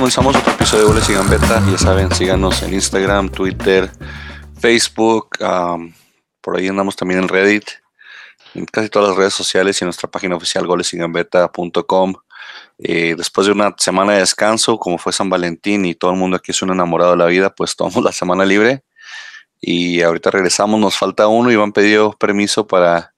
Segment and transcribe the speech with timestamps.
[0.00, 1.62] comenzamos otro episodio de Goles y Gambeta.
[1.70, 3.90] Ya saben, síganos en Instagram, Twitter,
[4.58, 5.36] Facebook.
[6.40, 7.64] por ahí andamos también en Reddit,
[8.54, 12.14] en casi todas las redes sociales y en nuestra página oficial golesygambeta.com.
[12.78, 16.38] Eh, después de una semana de descanso, como fue San Valentín y todo el mundo
[16.38, 18.82] aquí es un enamorado de la vida, pues tomamos la semana libre.
[19.60, 21.52] Y ahorita regresamos, nos falta uno.
[21.52, 23.12] Iván pidió permiso para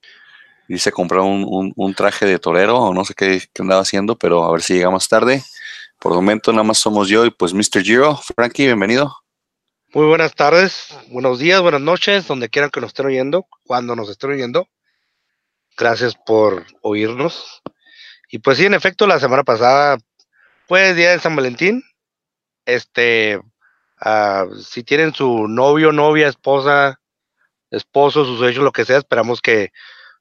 [0.67, 4.51] irse a comprar un, traje de torero o no sé qué andaba haciendo, pero a
[4.51, 5.45] ver si llega más tarde.
[6.03, 7.81] Por el momento nada más somos yo y pues Mr.
[7.85, 8.19] Giro.
[8.35, 9.17] Frankie, bienvenido.
[9.95, 14.09] Muy buenas tardes, buenos días, buenas noches, donde quieran que nos estén oyendo, cuando nos
[14.09, 14.67] estén oyendo.
[15.77, 17.63] Gracias por oírnos.
[18.33, 19.97] Y pues sí, en efecto, la semana pasada
[20.67, 21.85] fue día de San Valentín.
[22.65, 23.41] Este,
[24.01, 26.99] ah, si tienen su novio, novia, esposa,
[27.71, 29.71] esposo, sus hechos, lo que sea, esperamos que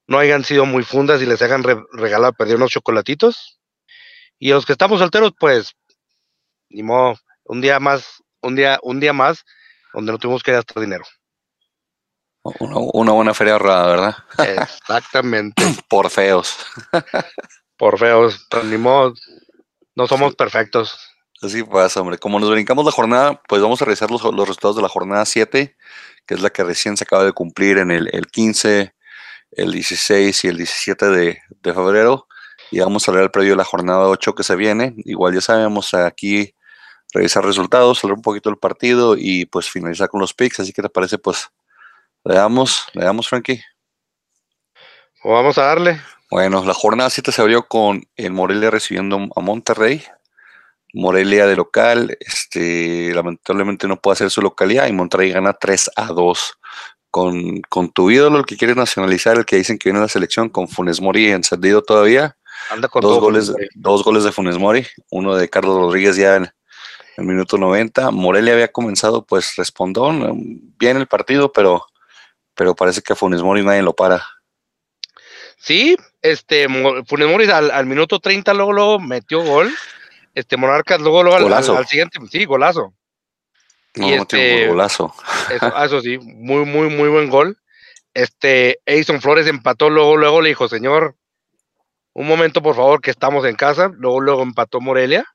[0.05, 3.60] no hayan sido muy fundas y les hagan regalar, perder unos chocolatitos.
[4.43, 5.75] Y los que estamos solteros, pues,
[6.71, 9.45] ni modo, un día más, un día, un día más,
[9.93, 11.03] donde no tuvimos que gastar dinero.
[12.41, 14.15] Una, buena feria ahorrada, ¿verdad?
[14.63, 15.61] Exactamente.
[15.87, 16.57] Por feos.
[17.77, 19.13] Por feos, pero ni modo,
[19.93, 20.97] no somos perfectos.
[21.39, 22.17] Así pasa, hombre.
[22.17, 25.77] Como nos brincamos la jornada, pues vamos a revisar los, resultados de la jornada 7,
[26.25, 28.95] que es la que recién se acaba de cumplir en el, el 15,
[29.51, 32.27] el 16 y el 17 de, de febrero
[32.71, 34.95] y vamos a leer el previo de la jornada 8 que se viene.
[35.03, 36.55] Igual ya sabemos aquí
[37.13, 40.61] revisar resultados, hablar un poquito del partido y pues finalizar con los picks.
[40.61, 41.49] Así que te parece, pues
[42.23, 43.61] le damos, le damos, Frankie.
[45.23, 46.01] O vamos a darle.
[46.31, 50.03] Bueno, la jornada 7 se abrió con el Morelia recibiendo a Monterrey.
[50.93, 56.07] Morelia de local, este, lamentablemente no puede hacer su localidad y Monterrey gana 3 a
[56.07, 56.59] 2
[57.09, 60.07] con, con tu ídolo, el que quiere nacionalizar, el que dicen que viene a la
[60.09, 62.37] selección, con Funes Mori encendido todavía
[63.01, 66.51] dos, goles, dos goles de Funes Mori, uno de Carlos Rodríguez ya en
[67.17, 68.11] el minuto 90.
[68.11, 70.39] Morelia había comenzado, pues respondón,
[70.77, 71.85] bien el partido, pero,
[72.55, 74.23] pero parece que a Funes Mori nadie lo para.
[75.57, 76.67] Sí, este
[77.05, 79.71] Funes Mori al, minuto 30 luego, luego metió gol.
[80.33, 82.93] Este Monarcas luego, luego al, siguiente, sí, golazo.
[83.95, 85.13] No, y este, golazo.
[85.83, 87.57] Eso, sí, muy, muy, muy buen gol.
[88.13, 91.15] Este, Edison Flores empató luego, luego le dijo, señor,
[92.13, 93.91] un momento, por favor, que estamos en casa.
[93.93, 95.25] Luego, luego empató Morelia.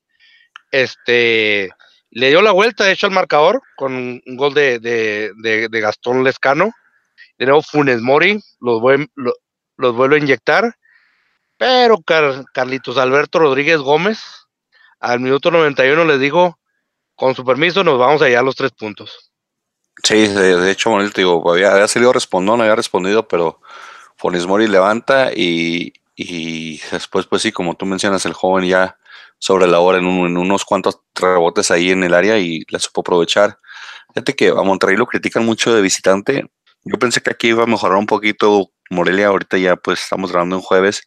[0.70, 1.70] Este,
[2.10, 5.32] le dio la vuelta, de hecho, al marcador con un gol de,
[5.70, 6.72] Gastón Lescano.
[7.38, 10.74] De nuevo, Funes Mori los, vuelve a inyectar.
[11.58, 11.98] Pero
[12.52, 14.20] Carlitos Alberto Rodríguez Gómez,
[15.00, 16.58] al minuto 91, les digo,
[17.14, 19.32] con su permiso, nos vamos allá a los tres puntos.
[20.02, 23.62] Sí, de, hecho, digo, había, había salido respondón, había respondido, pero
[24.16, 28.96] Funes Mori levanta y, y después, pues sí, como tú mencionas, el joven ya
[29.38, 33.58] sobre la hora en, unos cuantos rebotes ahí en el área y la supo aprovechar.
[34.14, 36.50] Fíjate que a Monterrey lo critican mucho de visitante.
[36.84, 39.28] Yo pensé que aquí iba a mejorar un poquito Morelia.
[39.28, 41.02] Ahorita ya pues estamos grabando en jueves.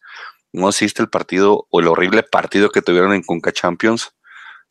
[0.52, 4.12] No existe el partido o el horrible partido que tuvieron en Conca Champions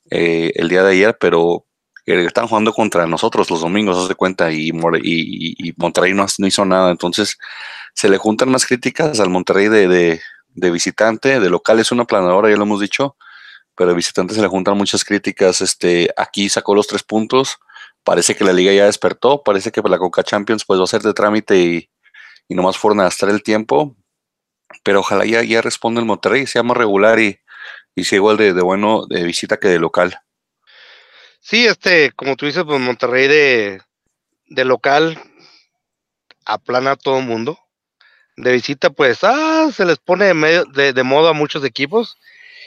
[0.09, 1.65] eh, el día de ayer, pero
[2.05, 6.65] eh, están jugando contra nosotros los domingos, haz de cuenta, y, y, Monterrey no, hizo
[6.65, 6.91] nada.
[6.91, 7.37] Entonces,
[7.99, 10.21] se le juntan más críticas al Monterrey de,
[10.55, 13.17] de, visitante, de local es una planadora, ya lo hemos dicho,
[13.75, 15.59] pero de visitante se le juntan muchas críticas.
[15.59, 17.57] Este, aquí sacó los tres puntos,
[18.05, 21.01] parece que la liga ya despertó, parece que la Coca Champions pues va a ser
[21.01, 21.89] de trámite y,
[22.47, 23.97] y nomás gastar el tiempo,
[24.81, 27.37] pero ojalá ya, ya responda el Monterrey, sea más regular y,
[27.95, 30.17] y sea igual de, de bueno de visita que de local.
[31.41, 33.81] Sí, este, como tú dices, pues Monterrey de,
[34.45, 35.21] de local
[36.45, 37.59] aplana a todo mundo.
[38.41, 42.17] De visita, pues, ah, se les pone de, medio, de, de modo a muchos equipos.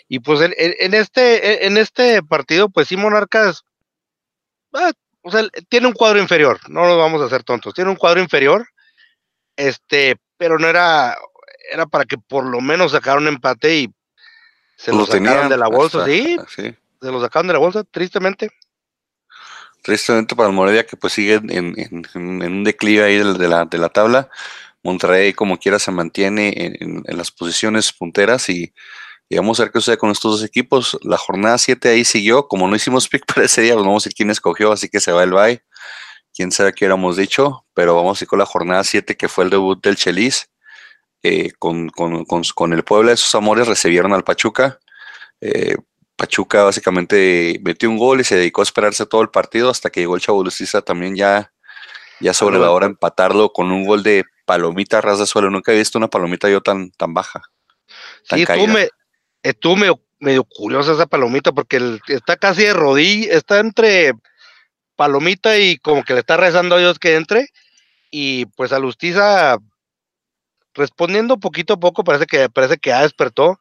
[0.08, 3.64] Y pues en, en, este, en este partido, pues sí, Monarcas,
[4.74, 7.96] ah, o sea, tiene un cuadro inferior, no nos vamos a hacer tontos, tiene un
[7.96, 8.66] cuadro inferior,
[9.56, 11.16] este, pero no era,
[11.70, 13.94] era para que por lo menos sacaran un empate y
[14.76, 16.36] se lo, sacaron de la bolsa, ¿sí?
[16.48, 18.50] se lo sacaron de la bolsa, tristemente
[19.82, 23.88] tristemente para el Morelia que pues sigue en, un declive ahí de, la, de la
[23.88, 24.30] tabla.
[24.82, 28.72] Monterrey como quiera se mantiene en, las posiciones punteras y,
[29.30, 30.98] vamos a ver qué sucede con estos dos equipos.
[31.02, 34.08] La jornada 7 ahí siguió, como no hicimos pick para ese día, pues vamos a
[34.08, 35.62] ver quién escogió, así que se va el bye.
[36.34, 39.44] Quién sabe qué hubiéramos dicho, pero vamos a ir con la jornada 7 que fue
[39.44, 40.48] el debut del Chelis.
[41.24, 44.80] Eh, con, con, el Puebla de sus amores recibieron al Pachuca.
[45.40, 45.76] Eh,
[46.16, 50.00] Pachuca básicamente metió un gol y se dedicó a esperarse todo el partido hasta que
[50.00, 50.44] llegó el Chavo
[50.84, 51.52] también ya,
[52.20, 55.50] ya sobre la hora empatarlo con un gol de palomita ras de suelo.
[55.50, 57.42] Nunca he visto una palomita yo tan, tan baja.
[58.24, 58.44] sí,
[59.42, 59.76] estuvo,
[60.18, 64.12] medio curiosa esa palomita porque está casi de rodilla, está entre
[64.96, 67.48] palomita y como que le está rezando a Dios que entre.
[68.10, 69.58] Y pues a Lustiza
[70.74, 73.58] respondiendo poquito a poco, parece que parece que ya despertó.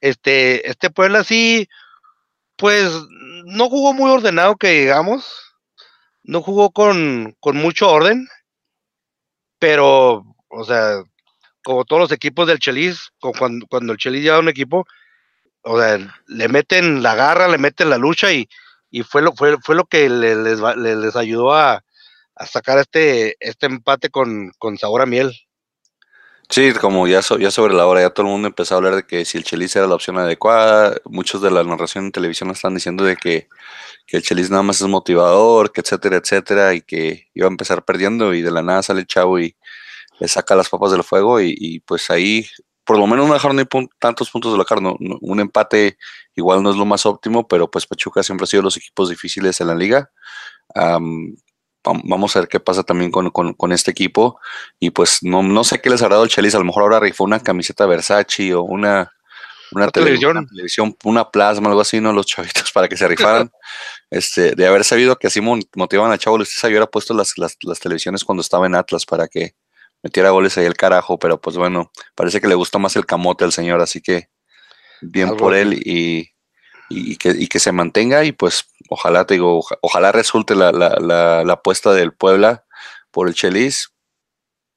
[0.00, 1.68] Este, este Puebla sí,
[2.56, 2.90] pues
[3.44, 5.24] no jugó muy ordenado que digamos,
[6.22, 8.28] no jugó con, con mucho orden,
[9.62, 11.04] pero, o sea,
[11.62, 14.88] como todos los equipos del Chelis, cuando, el Chelis lleva un equipo,
[15.62, 18.48] o sea, le meten la garra, le meten la lucha y,
[18.90, 21.84] y fue lo, fue, fue lo que les, les, ayudó a,
[22.34, 25.32] a, sacar este, este empate con, con sabor a miel.
[26.52, 29.06] Sí, como ya, ya sobre la hora, ya todo el mundo empezó a hablar de
[29.06, 32.74] que si el Chelis era la opción adecuada, muchos de la narración en televisión están
[32.74, 33.48] diciendo de que,
[34.08, 38.34] el Chelis nada más es motivador, que etcétera, etcétera, y que iba a empezar perdiendo
[38.34, 39.56] y de la nada sale el chavo y
[40.20, 42.46] le saca las papas del fuego y, y pues ahí
[42.84, 43.64] por lo menos no dejaron ni
[43.98, 44.94] tantos puntos de la carne.
[44.98, 45.96] un empate
[46.34, 49.60] igual no es lo más óptimo, pero pues Pachuca siempre ha sido los equipos difíciles
[49.60, 50.10] en la liga.
[51.84, 54.38] Vamos a ver qué pasa también con, este equipo.
[54.78, 56.54] Y pues no, no sé qué les ha dado el Chelis.
[56.54, 59.12] A lo mejor ahora rifó una camiseta Versace o una,
[59.72, 60.48] una, televisión.
[61.04, 62.12] una plasma, algo así, ¿no?
[62.12, 63.50] Los chavitos para que se rifaran.
[64.10, 67.80] este, de haber sabido que así motivaban a Chavo Luis, hubiera puesto las, las, las
[67.80, 69.54] televisiones cuando estaba en Atlas para que
[70.02, 73.44] metiera goles ahí el carajo, pero pues bueno, parece que le gustó más el camote
[73.44, 74.28] al señor, así que
[75.00, 76.28] bien por él y,
[77.16, 80.90] que, que, se mantenga y pues ojalá, te digo, ojalá resulte la, la,
[81.44, 82.64] la, apuesta del Puebla
[83.10, 83.92] por el Chelis.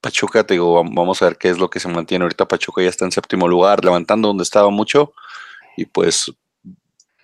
[0.01, 2.23] Pachuca, te digo, vamos a ver qué es lo que se mantiene.
[2.23, 5.13] Ahorita Pachuca ya está en séptimo lugar, levantando donde estaba mucho
[5.77, 6.31] y pues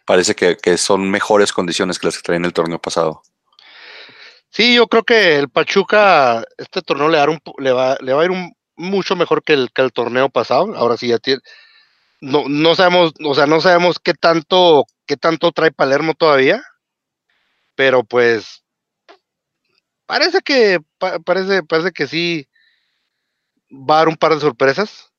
[0.05, 3.21] parece que, que son mejores condiciones que las que traen el torneo pasado.
[4.49, 8.25] Sí, yo creo que el Pachuca, este torneo le, un, le, va, le va a
[8.25, 10.75] ir un, mucho mejor que el, que el torneo pasado.
[10.75, 11.41] Ahora sí ya tiene.
[12.19, 16.61] No, no sabemos, o sea, no sabemos qué tanto, qué tanto trae Palermo todavía.
[17.81, 18.63] Pero pues
[20.05, 20.79] parece que
[21.25, 22.47] parece, parece que sí
[23.71, 25.11] va a dar un par de sorpresas.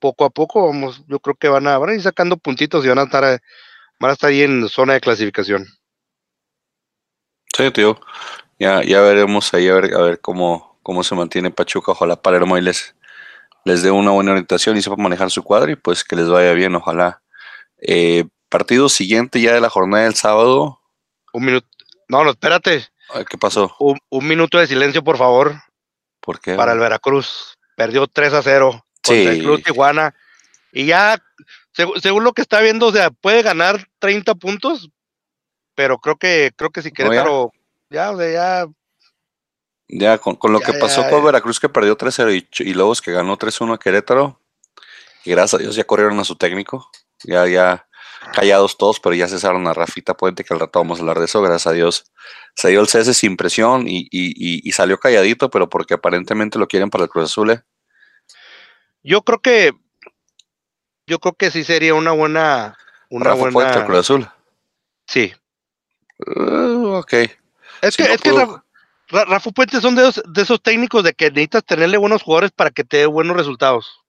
[0.00, 2.88] Poco a poco, vamos, yo creo que van a, van a ir sacando puntitos y
[2.88, 3.40] van a estar,
[4.00, 5.64] van a estar ahí en zona de clasificación.
[7.56, 8.00] Sí, tío.
[8.58, 11.92] Ya, ya veremos ahí a ver, a ver cómo, cómo se mantiene Pachuca.
[11.92, 12.96] Ojalá Palermo y les,
[13.64, 16.52] les dé una buena orientación y sepa manejar su cuadro y pues que les vaya
[16.52, 17.22] bien, ojalá.
[17.78, 20.80] Eh, partido siguiente ya de la jornada del sábado.
[21.34, 21.66] Un minuto.
[22.08, 22.86] No, no, espérate.
[23.28, 23.74] ¿Qué pasó?
[23.80, 25.54] Un, minuto de silencio, por favor.
[26.20, 26.54] ¿Por qué?
[26.54, 27.58] Para el Veracruz.
[27.76, 30.14] Perdió 3 a 0 contra el Club Tijuana.
[30.72, 31.20] Y ya,
[32.00, 34.90] según, lo que está viendo, o sea, puede ganar 30 puntos,
[35.74, 37.52] pero creo que creo que si Querétaro
[37.90, 38.66] ya, o sea, ya
[39.88, 43.36] ya con, lo que pasó con Veracruz que perdió 3-0 y, y, Lobos que ganó
[43.36, 44.40] 3-1 a Querétaro
[45.24, 46.90] y gracias a Dios ya corrieron a su técnico
[47.22, 47.86] ya ya
[48.32, 51.26] callados todos pero ya cesaron a Rafita Puente que al rato vamos a hablar de
[51.26, 52.04] eso gracias a Dios
[52.54, 56.68] se dio el cese sin presión y, y, y salió calladito pero porque aparentemente lo
[56.68, 57.62] quieren para el Cruz Azul ¿eh?
[59.02, 59.72] yo creo que
[61.06, 62.76] yo creo que sí sería una buena
[63.10, 64.28] una Rafa buena Puente, Cruz Azul
[65.06, 65.32] sí
[66.18, 67.12] Uh, ok.
[67.82, 68.30] Es que, es que
[69.10, 72.98] Rafa, Puente son de, esos técnicos de que necesitas tenerle buenos jugadores para que te
[72.98, 74.00] dé buenos resultados.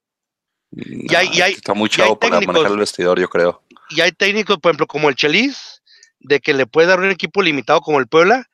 [0.72, 3.62] y hay, está muy chavo para manejar el vestidor, yo creo.
[3.90, 5.82] Y hay técnicos, por ejemplo, como el Chelis,
[6.20, 8.46] de que le puede dar un equipo limitado como el Puebla,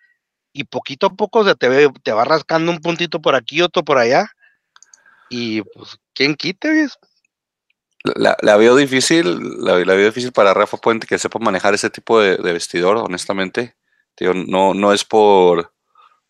[0.53, 4.31] y poquito a poco te, te va rascando un puntito por aquí, otro por allá.
[5.31, 6.89] Y pues, ¿quién quite?
[8.05, 12.21] La, la, veo difícil, la, la, difícil para Rafa Puente que sepa manejar ese tipo
[12.21, 13.77] de, vestidor, honestamente.
[14.21, 15.73] no, no es por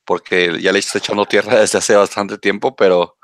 [0.04, 3.16] porque ya le está echando tierra desde hace bastante tiempo, pero,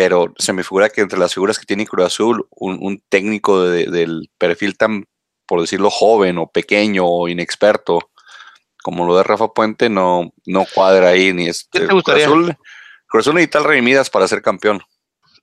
[0.00, 4.30] pero se me figura que entre las figuras que tiene Cruz Azul, un, técnico del
[4.38, 5.04] perfil tan,
[5.44, 8.10] por decirlo, joven o pequeño o inexperto,
[8.82, 11.34] como lo de Rafa Puente, no, no cuadra ahí.
[11.34, 12.56] Ni este, Cruz Azul,
[13.08, 14.80] Cruz Azul necesita el para ser campeón.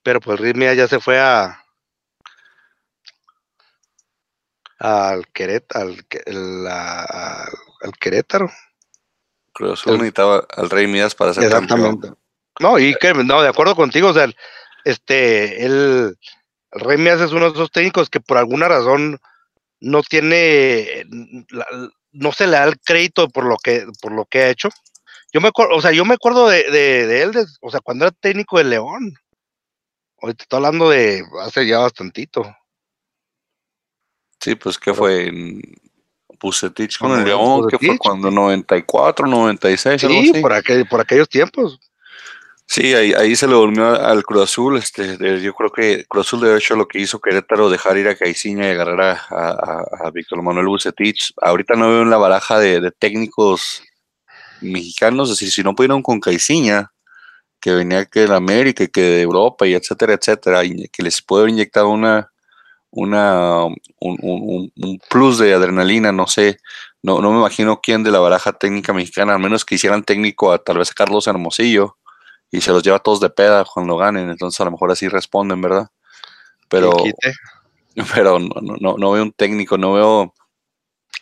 [0.02, 1.64] Pero pues Rey ya se fue a,
[4.80, 6.04] al, Querétaro, al,
[8.00, 8.50] Querétaro.
[9.52, 12.08] Cruz Azul necesitaba al Rey Midas para ser Exactamente.
[12.60, 14.28] No, y que, no, de acuerdo contigo, o sea,
[14.84, 16.16] este, el,
[16.70, 19.18] Rey Midas es uno de esos técnicos que por alguna razón
[19.80, 21.04] no tiene,
[22.12, 24.68] no se le da el crédito por lo que, por lo que ha hecho.
[25.32, 28.16] Yo me acuerdo, o sea, yo me acuerdo de, de, él, o sea, cuando era
[28.20, 29.14] técnico de León.
[30.20, 32.44] Hoy te estoy hablando de hace ya bastantito.
[34.40, 35.60] Sí, pues que fue en
[36.40, 41.78] Bucetich con el León, que fue cuando 94, 96, sí, Por, aquel, por aquellos tiempos.
[42.70, 44.76] Sí, ahí, ahí se le durmió al Cruz Azul.
[44.76, 48.14] Este, yo creo que Cruz Azul de hecho lo que hizo Querétaro dejar ir a
[48.14, 51.32] Caiciña y agarrar a, Víctor Manuel Bucetich.
[51.40, 53.82] Ahorita no veo en la baraja de, técnicos
[54.60, 56.92] mexicanos, es decir, si no pudieron con Caiciña,
[57.60, 61.44] que venía que de América que de Europa y etcétera, etcétera, y que les puede
[61.44, 62.32] haber inyectado una,
[62.90, 63.78] una, un,
[64.76, 66.58] un, plus de adrenalina, no sé,
[67.02, 70.52] no, no me imagino quién de la baraja técnica mexicana, al menos que hicieran técnico
[70.52, 71.97] a tal vez a Carlos Hermosillo,
[72.50, 75.60] y se los lleva todos de peda cuando ganen, entonces a lo mejor así responden,
[75.60, 75.88] ¿verdad?
[76.68, 76.92] Pero,
[78.14, 80.34] pero no, no, no, veo un técnico, no veo,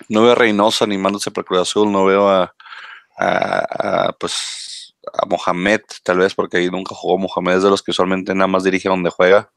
[0.08, 2.54] no veo a Reynoso animándose por Cruz Azul, no veo a,
[3.18, 7.90] a, pues a Mohamed, tal vez, porque ahí nunca jugó Mohamed, es de los que
[7.92, 9.50] usualmente nada más dirige donde juega.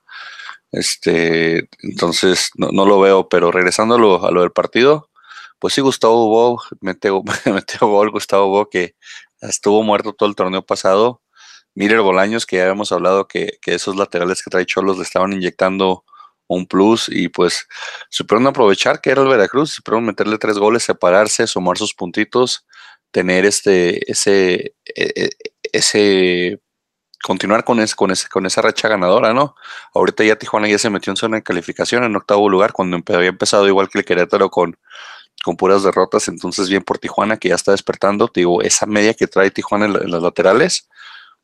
[0.71, 5.09] Este, entonces no, no lo veo, pero regresando a lo, a lo del partido,
[5.59, 8.95] pues sí, Gustavo Bo, metió, metió gol Gustavo Bo, que
[9.41, 11.21] estuvo muerto todo el torneo pasado
[11.79, 16.03] Miller Bolaños, que ya habíamos hablado que, esos laterales que trae Cholos le estaban inyectando
[16.45, 17.69] un plus y pues
[18.09, 22.65] supieron aprovechar que era el Veracruz, supieron meterle tres goles, separarse, sumar sus puntitos,
[23.11, 25.29] tener este, ese, e, e,
[25.71, 26.59] ese,
[27.23, 29.55] continuar con, ese, con, ese, con esa racha ganadora, ¿no?
[29.93, 33.29] Ahorita ya Tijuana ya se metió en zona de calificación en octavo lugar, cuando había
[33.29, 34.77] empezado igual que el Querétaro con,
[35.45, 39.27] con puras derrotas, entonces bien por Tijuana que ya está despertando, digo, esa media que
[39.27, 40.88] trae Tijuana en, en las laterales,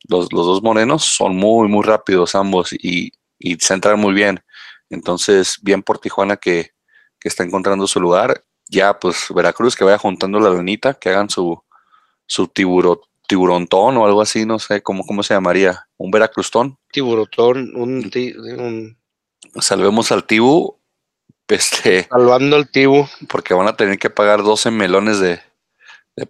[0.07, 4.43] los, dos morenos son muy, muy rápidos ambos y, y se entran muy bien.
[4.89, 6.73] Entonces, bien por Tijuana que,
[7.21, 8.43] está encontrando su lugar.
[8.69, 11.59] Ya, pues Veracruz que vaya juntando la lunita, que hagan su,
[12.27, 15.87] su tiburo, tiburontón o algo así, no sé cómo, cómo se llamaría.
[15.97, 16.77] ¿Un Veracruztón?
[16.91, 18.11] Tiburotón, un,
[18.59, 18.97] un...
[19.59, 20.77] Salvemos al Tibu.
[21.47, 23.07] Este, Salvando al Tibu.
[23.27, 25.41] Porque van a tener que pagar 12 melones de,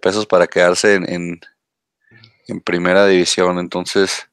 [0.00, 1.40] pesos para quedarse en, en
[2.64, 3.58] primera división.
[3.58, 4.28] Entonces,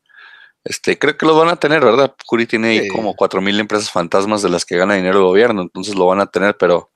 [0.64, 2.16] este, creo que lo van a tener, ¿verdad?
[2.26, 5.62] Curi tiene ahí como cuatro mil empresas fantasmas de las que gana dinero el gobierno,
[5.62, 6.92] entonces lo van a tener, pero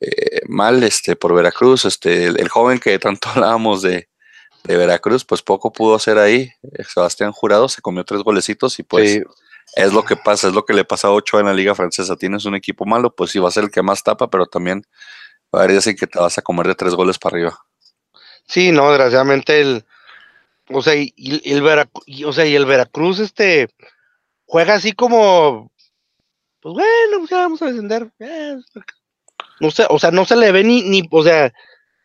[0.00, 1.84] eh, mal este, por Veracruz.
[1.84, 4.08] Este, el, joven que tanto hablábamos de,
[4.66, 6.50] Veracruz, pues poco pudo hacer ahí.
[6.62, 9.20] Eh, Sebastián Jurado se comió tres golecitos y pues
[9.76, 12.16] es lo que pasa, es lo que le pasa a ocho en la liga francesa.
[12.16, 14.86] Tienes un equipo malo, pues sí va a ser el que más tapa, pero también
[15.54, 17.58] va a haber días en que te vas a comer de tres goles para arriba.
[18.48, 19.84] Sí, no, desgraciadamente el,
[20.70, 21.12] o sea, y,
[21.44, 23.68] el Veracruz, o sea, y el Veracruz, este,
[24.46, 25.70] juega así como,
[26.60, 28.10] pues bueno, pues vamos a descender.
[28.18, 28.56] Eh,
[29.60, 31.52] no sé, o sea, no se le ve ni, ni, o sea,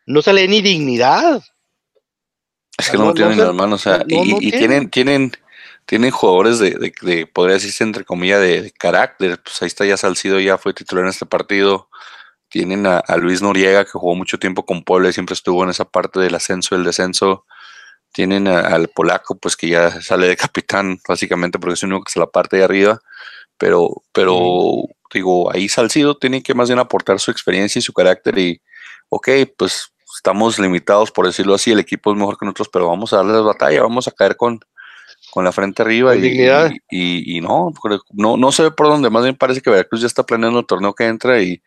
[0.05, 1.41] no se le ve ni dignidad.
[2.77, 5.31] Es que no, tienen las manos, o sea, y, tienen, tienen,
[5.85, 9.41] tienen jugadores de, de, podría decirse entre comillas, de, carácter.
[9.41, 11.89] Pues ahí está ya Salcido, ya fue titular en este partido.
[12.49, 15.69] Tienen a, a, Luis Noriega, que jugó mucho tiempo con Puebla y siempre estuvo en
[15.69, 17.45] esa parte del ascenso y el descenso.
[18.11, 22.11] Tienen al polaco, pues que ya sale de capitán, básicamente, porque es el único que
[22.11, 22.99] se la parte de arriba.
[23.57, 28.37] Pero, pero digo, ahí Salcido tiene que más bien aportar su experiencia y su carácter.
[28.37, 28.61] Y,
[29.09, 33.13] ok, pues estamos limitados, por decirlo así, el equipo es mejor que nosotros, pero vamos
[33.13, 34.59] a darles batalla, vamos a caer con,
[35.31, 36.25] con la frente arriba y,
[36.89, 37.71] y, y, no,
[38.11, 40.65] no, no se ve por dónde, más bien parece que Veracruz ya está planeando el
[40.65, 41.61] torneo que entra y,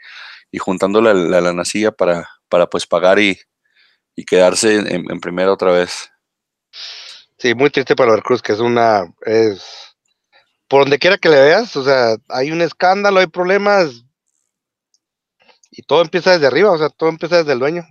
[0.51, 3.39] y juntando la, la, nacilla para, para pues pagar y,
[4.27, 6.12] quedarse en, en, primera otra vez.
[7.43, 9.97] Sí, muy triste para Veracruz, que es una, es,
[10.69, 14.05] por donde quiera que le veas, o sea, hay un escándalo, hay problemas,
[15.73, 17.83] y todo empieza desde arriba, o sea, todo empieza desde el dueño.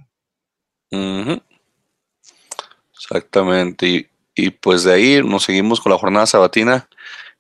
[2.94, 6.88] Exactamente, y, pues de ahí nos seguimos con la jornada sabatina,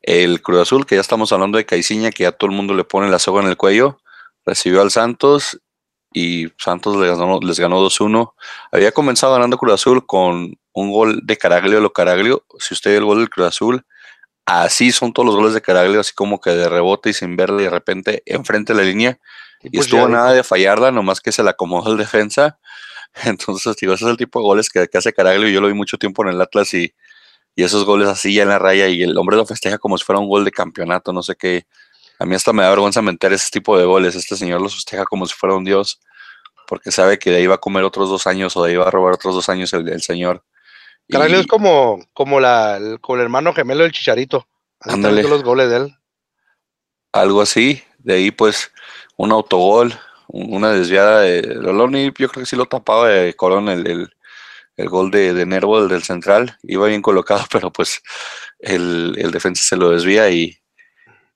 [0.01, 2.83] el Cruz Azul, que ya estamos hablando de Caiciña, que ya todo el mundo le
[2.83, 4.01] pone la soga en el cuello,
[4.45, 5.61] recibió al Santos
[6.11, 8.33] y Santos les ganó, les ganó 2-1.
[8.73, 12.45] Había comenzado ganando Cruz Azul con un gol de Caraglio lo Caraglio.
[12.59, 13.85] Si usted ve el gol del Cruz Azul,
[14.45, 17.63] así son todos los goles de Caraglio, así como que de rebote y sin verle
[17.63, 19.19] de repente enfrente de la línea.
[19.63, 22.59] Y, pues estuvo nada de fallarla, nomás que se la acomodó el defensa.
[23.25, 25.49] Entonces, digo, ese es el tipo de goles que, hace Caraglio.
[25.49, 26.93] Yo lo vi mucho tiempo en el Atlas y,
[27.55, 30.03] y esos goles así ya en la raya y el hombre lo festeja como si
[30.03, 31.65] fuera un gol de campeonato, no sé qué.
[32.19, 34.15] A mí hasta me da vergüenza meter ese tipo de goles.
[34.15, 35.99] Este señor lo festeja como si fuera un dios,
[36.67, 38.87] porque sabe que de ahí va a comer otros dos años o de ahí va
[38.87, 40.43] a robar otros dos años el, el señor.
[41.11, 44.47] Caraglio es como, como, la, el, el hermano gemelo del Chicharito.
[44.79, 45.23] Ándale.
[45.23, 45.95] los goles de él.
[47.11, 47.83] Algo así.
[47.99, 48.71] De ahí, pues,
[49.17, 49.93] un autogol,
[50.27, 52.05] una desviada de Loloni.
[52.17, 54.09] Yo creo que sí lo tapaba de Corón el,
[54.75, 56.57] el, gol de, de Nervo, el del central.
[56.63, 58.01] Iba bien colocado, pero pues
[58.59, 60.57] el, el defensa se lo desvía y,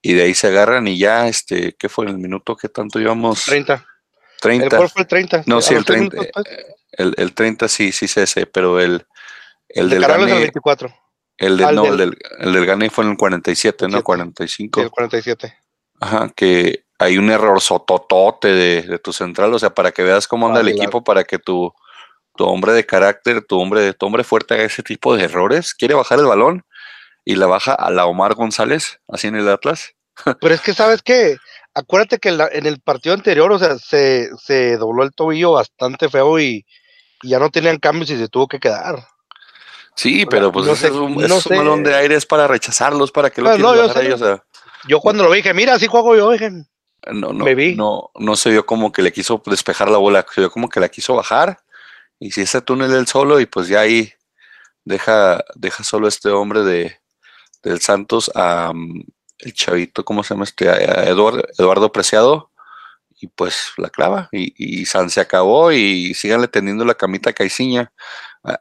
[0.02, 0.88] y de ahí se agarran.
[0.88, 2.56] Y ya, este, ¿qué fue el minuto?
[2.56, 3.44] ¿Qué tanto íbamos?
[3.44, 3.84] 30.
[4.40, 4.64] 30.
[4.64, 5.44] El gol fue el 30.
[5.46, 6.16] No, sí, el 30.
[6.92, 9.06] El, el 30 sí, sí sé, pero el,
[9.80, 10.88] el del Gane, 24.
[11.38, 14.04] El, el no, del- el del, el del Gane fue en el 47, no 47.
[14.04, 14.80] 45.
[14.80, 15.58] El 47.
[16.00, 20.26] Ajá, que hay un error sototote de, de tu central, o sea, para que veas
[20.26, 20.82] cómo anda el Claro.
[20.82, 21.72] equipo, para que tu,
[22.36, 25.94] tu hombre de carácter, tu hombre, tu hombre fuerte haga ese tipo de errores, quiere
[25.94, 26.64] bajar el balón
[27.24, 29.92] y la baja a la Omar González, así en el Atlas.
[30.40, 31.36] Pero es que, ¿sabes qué?
[31.74, 36.08] Acuérdate que la- en el partido anterior, o sea, se, se dobló el tobillo bastante
[36.08, 36.64] feo y,
[37.22, 39.06] y ya no tenían cambios y se tuvo que quedar.
[39.96, 42.26] Sí, pero pues no ese sé- es un, no es un balón de aire, es
[42.26, 44.44] para rechazarlos, para que lo quieres no, yo sé, o sea,
[44.86, 46.50] Yo cuando lo vi dije, mira, así juego yo, dije.
[46.50, 47.74] no, no, Me vi.
[47.74, 50.80] no, no se vio como que le quiso despejar la bola, se vio como que
[50.80, 51.58] la quiso bajar,
[52.20, 54.12] y si ese túnel él solo, y pues ya ahí
[54.84, 57.00] deja, deja solo este hombre de
[57.62, 59.02] del Santos a mm,
[59.38, 60.68] el chavito, ¿cómo se llama este?
[60.68, 62.50] A, Eduardo, Eduardo Preciado,
[63.18, 67.32] y pues la clava, y, y San se acabó, y síganle teniendo la camita a
[67.32, 67.90] Caiciña.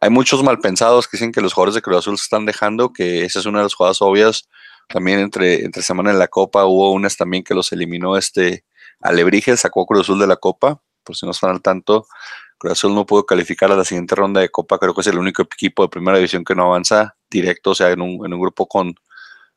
[0.01, 3.23] Hay muchos malpensados que dicen que los jugadores de Cruz Azul se están dejando, que
[3.23, 4.49] esa es una de las jugadas obvias.
[4.89, 8.65] También entre, entre semana en la Copa hubo unas también que los eliminó este
[8.99, 12.07] Alebrije, sacó a Cruz Azul de la Copa, por si no están al tanto.
[12.57, 15.19] Cruz Azul no pudo calificar a la siguiente ronda de Copa, creo que es el
[15.19, 18.39] único equipo de primera división que no avanza directo, o sea, en un, en un
[18.39, 18.95] grupo con,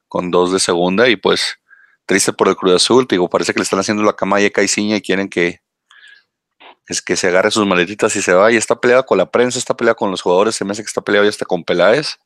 [0.08, 1.58] con dos de segunda, y pues
[2.04, 4.96] triste por el Cruz Azul, digo, parece que le están haciendo la cama a Caiciña
[4.96, 5.60] y quieren que
[6.88, 8.58] es que se agarre sus maletitas y se vaya.
[8.58, 11.02] Está peleado con la prensa, está peleado con los jugadores, se me hace que está
[11.02, 12.16] peleado ya hasta con Peláez.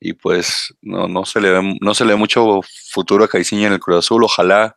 [0.00, 2.60] Y pues no, no, se le ve, no se le ve mucho
[2.90, 4.24] futuro a Caiciña en el Cruz Azul.
[4.24, 4.76] Ojalá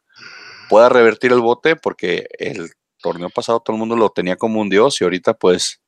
[0.69, 2.71] pueda revertir el bote porque el
[3.01, 5.81] torneo pasado todo el mundo lo tenía como un dios y ahorita pues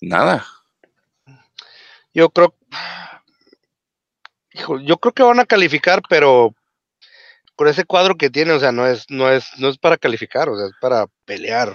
[0.00, 0.46] nada.
[2.12, 2.54] Yo creo,
[4.52, 6.54] hijo, yo creo que van a calificar, pero
[7.56, 10.48] con ese cuadro que tiene, o sea, no es, no es, no es para calificar,
[10.48, 11.74] o sea, es para pelear.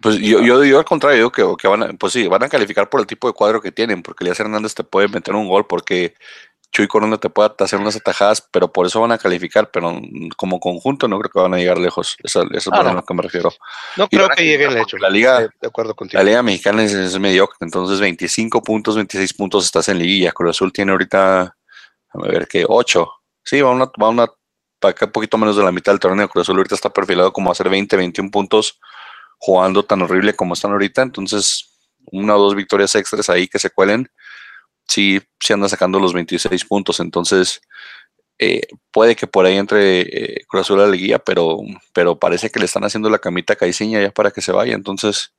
[0.00, 2.48] Pues yo, yo, yo al contrario, digo que, que van a, pues sí, van a
[2.48, 5.48] calificar por el tipo de cuadro que tienen, porque Elías Hernández te puede meter un
[5.48, 6.14] gol, porque
[6.70, 10.00] Chuy Corona te puede hacer unas atajadas, pero por eso van a calificar, pero
[10.36, 12.16] como conjunto no creo que van a llegar lejos.
[12.22, 13.50] Eso, eso Ah, es a lo que me refiero.
[13.96, 16.22] No Y creo que lleguen, porque la liga- de, acuerdo contigo.
[16.22, 20.30] La Liga Mexicana es, es mediocre, entonces 25 puntos, 26 puntos estás en liguilla.
[20.32, 23.10] Cruz Azul tiene ahorita, a ver qué, 8.
[23.42, 24.26] Sí, va una, va una,
[24.78, 26.28] para acá un poquito menos de la mitad del torneo.
[26.28, 28.78] Cruz Azul ahorita está perfilado como a hacer 20, 21 puntos
[29.38, 31.02] jugando tan horrible como están ahorita.
[31.02, 31.78] Entonces,
[32.12, 34.10] una o dos victorias extras ahí que se cuelen,
[34.86, 37.00] sí, sí anda sacando los 26 puntos.
[37.00, 37.60] Entonces,
[38.38, 41.58] eh, puede que por ahí entre eh, Cruz Azul a la liguilla, pero,
[41.92, 44.74] pero parece que le están haciendo la camita Caiciña ya para que se vaya.
[44.74, 45.32] Entonces,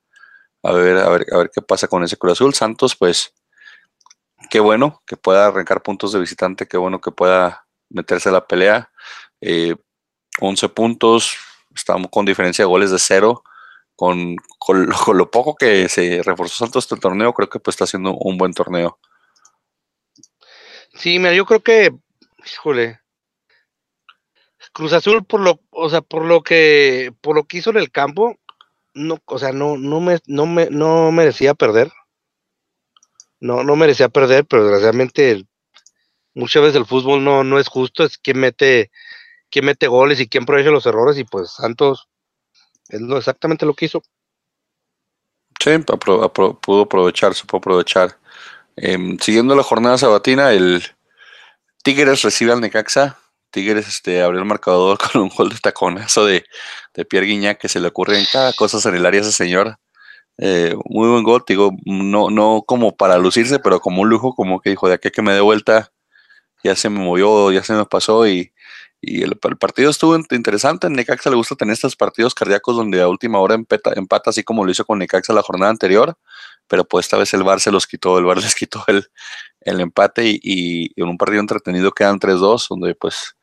[0.63, 2.53] a ver, a ver, a ver qué pasa con ese Cruz Azul.
[2.53, 3.33] Santos, pues,
[4.49, 8.47] qué bueno que pueda arrancar puntos de visitante, qué bueno que pueda meterse a la
[8.47, 8.91] pelea.
[9.41, 9.75] Eh,
[10.39, 11.35] 11 puntos,
[11.75, 13.43] estamos con diferencia de goles de cero.
[13.99, 18.13] Con, con, lo- poco que se reforzó Santos este torneo, creo que pues está haciendo
[18.13, 18.97] un buen torneo.
[20.93, 21.93] Sí, mira, yo creo que,
[22.49, 23.01] híjole,
[24.71, 27.91] Cruz Azul por lo, o sea, por lo que, por lo que hizo en el
[27.91, 28.38] campo,
[28.93, 31.91] no, o sea, no, no me, no me, no merecía perder.
[33.41, 35.45] No, no merecía perder, pero desgraciadamente
[36.33, 38.91] muchas veces el fútbol no, no es justo, es quien mete,
[39.49, 42.08] quien mete goles y quien aprovecha los errores, y pues Santos
[42.89, 44.02] es lo exactamente lo que hizo.
[45.60, 48.17] Sí, apro- pudo aprovechar, supo aprovechar.
[48.78, 50.84] Em, siguiendo la jornada sabatina, el
[51.84, 53.17] Tigres recibe al Necaxa.
[53.52, 56.45] Tigres este, abrió el marcador con un gol de taconazo de,
[56.93, 59.32] de Pierre Guignac que se le ocurre en cada cosa en el área a ese
[59.32, 59.78] señor.
[60.38, 64.62] Eh, muy buen gol, digo, no, no como para lucirse, pero como un lujo, como
[64.62, 65.91] que dijo, de aquí que me dé vuelta,
[66.63, 68.54] ya se me movió, ya se me pasó y,
[69.01, 70.88] y el, partido estuvo in- interesante.
[70.88, 74.43] En Necaxa le gusta tener estos partidos cardíacos donde a última hora empata, empata así
[74.43, 76.17] como lo hizo con Necaxa la jornada anterior,
[76.67, 79.07] pero pues esta vez el VAR se los quitó, el VAR les quitó el,
[79.62, 83.35] el empate y, en un partido entretenido quedan 3-2, donde pues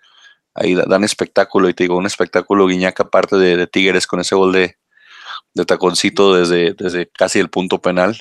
[0.55, 4.21] ahí da- dan espectáculo y te digo, un espectáculo guiñaca aparte de, de Tigres con
[4.21, 4.77] ese gol de,
[5.55, 8.21] de taconcito desde, desde casi el punto penal.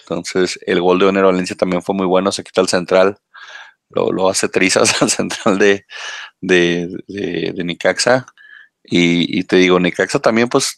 [0.00, 3.18] Entonces el gol de Onero Valencia también fue muy bueno, se quita el central,
[3.90, 5.86] lo, lo hace trizas al central de,
[6.40, 8.26] de, de, Necaxa.
[8.84, 10.76] Y, y te digo, Necaxa también, pues,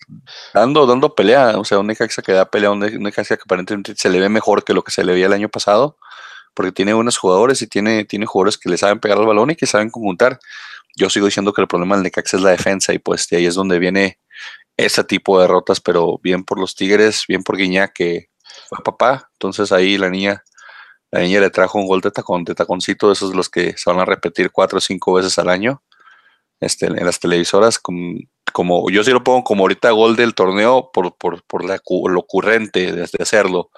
[0.55, 3.42] dando, dando pelea, o sea, un Necaxa que da pelea, un Ne- un Necaxa que
[3.44, 5.99] aparentemente se le ve mejor que lo que se le veía el año pasado,
[6.55, 9.57] porque tiene buenos jugadores y tiene, tiene jugadores que le saben pegar al balón y
[9.57, 10.38] que saben conjuntar.
[10.97, 13.55] Yo sigo diciendo que el problema del Necaxa es la defensa, y pues ahí es
[13.55, 14.18] donde viene
[14.77, 18.29] ese tipo de derrotas, pero bien por los Tigres, bien por Guiñac, que
[18.68, 20.44] fue papá, entonces ahí la niña
[21.11, 24.01] la niña le trajo un gol de tacón, de taconcito, esos los que se van
[24.01, 25.83] a repetir cuatro o cinco veces al año
[26.61, 27.79] este, en las televisoras.
[27.79, 32.92] Como, yo sí lo pongo como ahorita gol del torneo por, por, por lo ocurrente
[32.92, 33.71] de, hacerlo,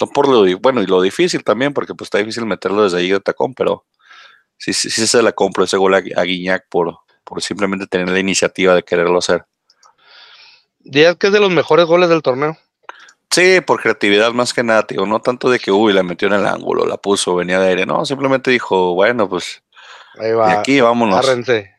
[0.00, 3.10] No por lo, bueno, y lo difícil también, porque pues está difícil meterlo desde ahí
[3.10, 3.86] de tacón, pero
[4.56, 8.18] sí, sí, sí se la compro ese gol a, Guiñac por, por simplemente tener la
[8.18, 9.44] iniciativa de quererlo hacer.
[10.78, 12.56] ¿Días que es de los mejores goles del torneo?
[13.30, 15.04] Sí, por creatividad más que nada, tío.
[15.06, 17.86] No tanto de que, uy, la metió en el ángulo, la puso, venía de aire.
[17.86, 19.62] No, simplemente dijo, bueno, pues.
[20.18, 20.60] Ahí va.
[20.60, 21.18] aquí vámonos.
[21.18, 21.76] Agárrense.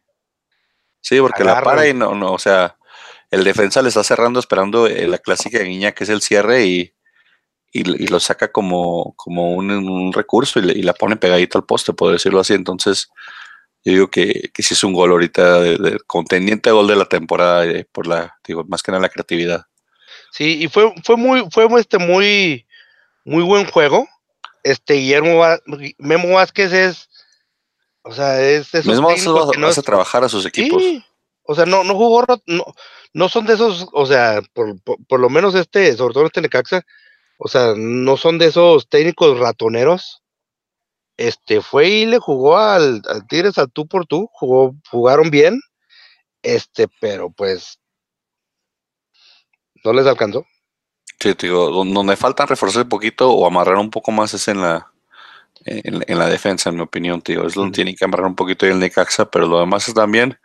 [1.01, 2.77] Sí, porque la para y no, no, o sea,
[3.31, 6.93] el defensa le está cerrando esperando eh, la clásica guiña que es el cierre y,
[7.71, 12.39] y, lo saca como, como un, recurso y, la pone pegadito al poste, por decirlo
[12.39, 12.53] así.
[12.53, 13.09] Entonces,
[13.83, 17.65] yo digo que, que sí es un gol ahorita de, contendiente gol de la temporada,
[17.65, 19.65] eh, por la, digo, más que nada la creatividad.
[20.31, 22.65] Sí, y fue, fue muy, fue este muy,
[23.25, 24.07] muy buen juego.
[24.63, 25.43] Este Guillermo
[25.97, 27.09] Memo Vázquez es,
[28.03, 28.99] o sea, es de esos
[29.57, 30.83] no hace trabajar a sus equipos.
[31.43, 32.65] o sea, no, no jugó, no,
[33.13, 36.85] no son de esos, o sea, por, por, lo menos este, sobre todo este Necaxa,
[37.37, 40.21] o sea, no son de esos técnicos ratoneros.
[41.17, 45.59] Este fue y le jugó al, al Tigres al tú por tú, jugó, jugaron bien,
[46.43, 47.79] este, pero pues
[49.83, 50.45] no les alcanzó.
[51.19, 54.91] Sí, digo, donde faltan reforzar un poquito o amarrar un poco más es en la
[55.65, 57.45] en, la defensa, en mi opinión, tío.
[57.45, 60.39] Es donde tiene que amarrar un poquito el Necaxa, pero lo demás es también,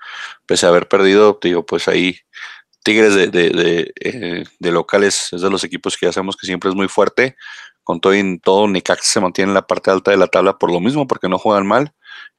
[0.47, 2.19] pese a haber perdido, digo, pues ahí
[2.83, 6.69] Tigres de, de, eh, de, locales es de los equipos que ya sabemos que siempre
[6.69, 7.37] es muy fuerte.
[7.85, 10.73] Con todo, y todo Necaxa se mantiene en la parte alta de la tabla por
[10.73, 11.95] lo mismo, porque no juegan mal.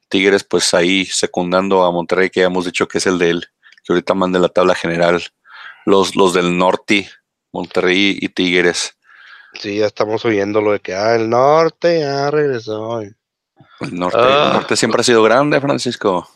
[0.10, 3.48] Tigres, pues ahí secundando a Monterrey, que ya hemos dicho que es el de él,
[3.84, 5.24] que ahorita manda la tabla general.
[5.86, 7.10] Los, los del norte,
[7.52, 8.98] Monterrey y Tigres.
[9.54, 13.02] Sí, ya estamos oyendo lo de que ah, el norte ya regresó.
[13.02, 13.16] El
[13.82, 14.52] norte, el ah.
[14.54, 16.28] norte siempre ha sido grande, Francisco.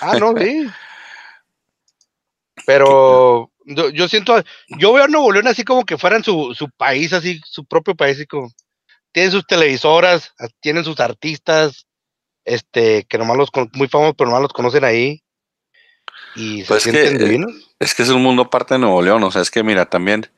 [0.00, 0.66] Ah, no, sí.
[2.66, 4.42] Pero yo, siento,
[4.78, 7.94] yo veo a Nuevo León así como que fueran su, su país, así, su propio
[7.94, 8.50] país, así como,
[9.12, 11.86] tienen sus televisoras, tienen sus artistas,
[12.44, 15.22] este, que nomás los, muy famosos, pero nomás los conocen ahí.
[16.36, 17.63] Y se pues sienten que, divinos.
[17.78, 20.30] Es que es un mundo aparte de Nuevo León, o sea, es que mira, también,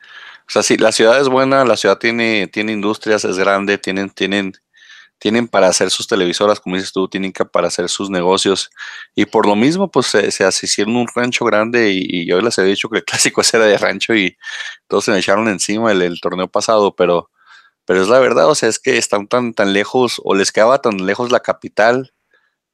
[0.48, 4.10] o sea, sí, la ciudad es buena, la ciudad tiene, tiene industrias, es grande, tienen,
[4.10, 4.52] tienen,
[5.18, 8.70] tienen para hacer sus televisoras, como dices tú, tienen que para hacer sus negocios.
[9.14, 12.64] Y por lo mismo, pues se, se hicieron un rancho grande y, yo les he
[12.64, 14.36] dicho que el clásico era de rancho y
[14.88, 17.30] todos se me echaron encima el, torneo pasado, pero,
[17.86, 20.80] pero es la verdad, o sea, es que están tan, tan lejos o les quedaba
[20.80, 22.12] tan lejos la capital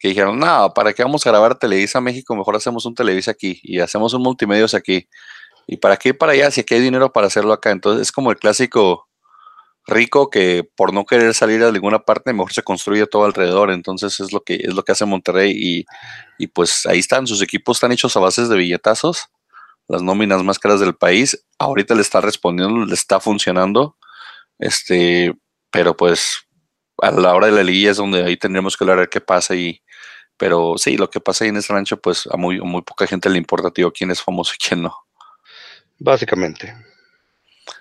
[0.03, 2.35] que dijeron, no, ¿para qué vamos a grabar Televisa México?
[2.35, 5.09] Mejor hacemos un Televisa aquí y hacemos un multimedios aquí.
[5.69, 7.71] ¿Y para qué ir para allá si aquí hay dinero para hacerlo acá?
[7.71, 9.09] Entonces es como el clásico
[9.87, 13.71] rico que por no querer salir a ninguna parte mejor se construye todo alrededor.
[13.71, 15.87] Entonces es lo que es lo que hace Monterrey
[16.37, 19.27] y, pues ahí están, sus equipos están hechos a bases de billetazos,
[19.87, 21.47] las nóminas más caras del país.
[21.61, 23.97] Ahorita le está respondiendo, le está funcionando.
[24.59, 25.33] Este,
[25.71, 26.38] pero pues
[27.01, 29.81] a la hora de la liga es donde ahí tendremos que hablar qué pasa y
[30.42, 33.31] pero sí, lo que pasa ahí en ese rancho, pues a muy, muy poca gente
[33.31, 34.92] le importa, tío, quién es famoso y quién no.
[36.00, 36.74] Básicamente.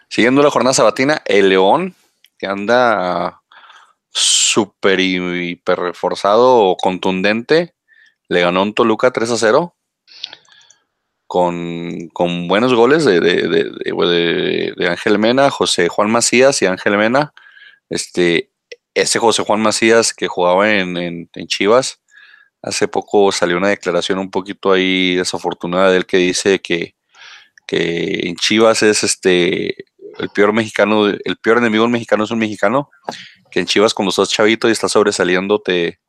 [0.09, 1.95] Siguiendo la jornada sabatina, el León,
[2.37, 3.41] que anda
[4.11, 7.73] súper hiper reforzado o contundente,
[8.29, 9.75] le ganó un Toluca 3 a 0
[11.25, 17.33] con, con buenos goles de, de, Ángel Mena, José Juan Macías y Ángel Mena.
[17.89, 18.51] Este,
[18.93, 22.01] ese José Juan Macías que jugaba en, en, en Chivas,
[22.61, 26.95] hace poco salió una declaración un poquito ahí desafortunada de él que dice que,
[27.67, 29.85] que en Chivas es este
[30.19, 32.89] el peor mexicano, el peor enemigo mexicano es un mexicano,
[33.49, 35.99] que en Chivas cuando estás chavito y estás sobresaliendo te,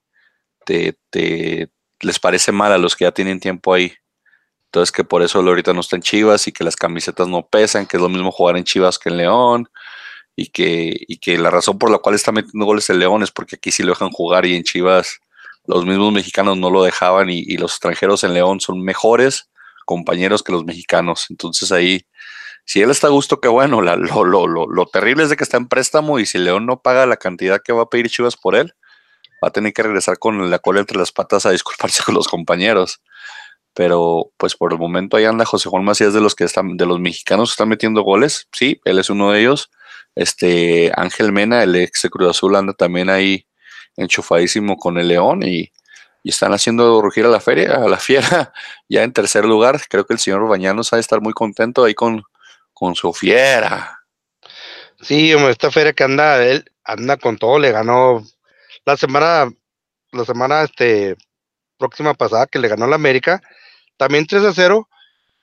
[0.65, 3.93] te, te, les parece mal a los que ya tienen tiempo ahí.
[4.67, 7.87] Entonces que por eso ahorita no está en Chivas y que las camisetas no pesan,
[7.87, 9.69] que es lo mismo jugar en Chivas que en León
[10.35, 13.31] y que, y que la razón por la cual está metiendo goles el León es
[13.31, 15.21] porque aquí sí lo dejan jugar y en Chivas
[15.67, 19.51] los mismos mexicanos no lo dejaban y, los extranjeros en León son mejores
[19.87, 21.27] compañeros que los mexicanos.
[21.31, 22.07] Entonces ahí
[22.65, 23.83] si él está a gusto, qué bueno.
[23.83, 26.81] lo, lo, lo, lo, terrible es de que está en préstamo y si León no
[26.81, 28.75] paga la cantidad que va a pedir Chivas por él,
[29.43, 32.29] va a tener que regresar con la cola entre las patas a disculparse con los
[32.29, 33.03] compañeros.
[33.75, 36.87] Pero pues por el momento ahí anda José Juan Macías de los que están, de
[36.87, 38.49] los mexicanos que están metiendo goles.
[38.53, 39.71] Sí, él es uno de ellos.
[40.15, 43.47] Este Ángel Mena, el ex Cruz Azul, anda también ahí
[43.97, 45.71] enchufadísimo con el León y,
[46.23, 48.53] y están haciendo rugir a la feria, a la fiera,
[48.89, 49.81] ya en tercer lugar.
[49.89, 52.23] Creo que el señor Bañanos ha de estar muy contento ahí con,
[52.73, 53.99] con su fiera.
[55.01, 58.23] Sí, esta feria que anda, él anda con todo, le ganó
[58.85, 59.51] la semana,
[60.13, 61.17] la semana este,
[61.77, 63.43] próxima pasada que le ganó la América,
[63.97, 64.89] también 3 a 0,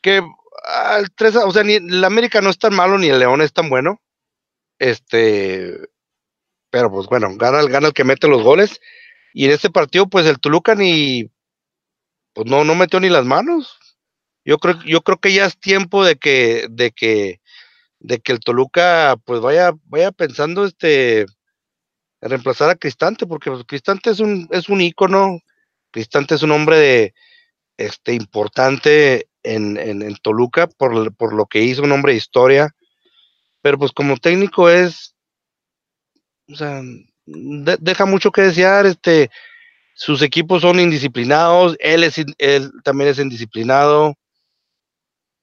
[0.01, 0.21] que
[0.65, 3.51] al 3 o sea, ni la América no es tan malo ni el León es
[3.51, 4.01] tan bueno.
[4.79, 5.77] Este,
[6.69, 8.79] pero pues bueno, gana, gana el que mete los goles.
[9.33, 11.31] Y en este partido, pues el Toluca ni,
[12.33, 13.77] pues no, no metió ni las manos.
[14.45, 17.41] Yo creo, yo creo que ya es tiempo de que, de que,
[17.99, 21.25] de que el Toluca, pues vaya, vaya pensando este
[22.21, 25.39] reemplazar a Cristante, porque pues, Cristante es un, es un ícono,
[25.91, 27.13] Cristante es un hombre de,
[27.79, 32.75] este, importante en, en, Toluca por, por, lo que hizo, un hombre de historia,
[33.61, 35.15] pero pues como técnico es,
[36.51, 36.81] o sea,
[37.25, 39.29] deja mucho que desear, este,
[39.93, 44.15] sus equipos son indisciplinados, él, es, él también es indisciplinado.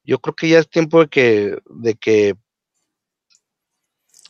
[0.03, 2.35] Yo creo que ya es tiempo de que, de que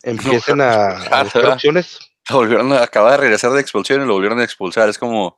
[0.02, 1.98] empiecen a, a opciones.
[2.30, 4.88] volvieron a acabar de regresar de expulsión y lo volvieron a expulsar.
[4.88, 5.36] Es como,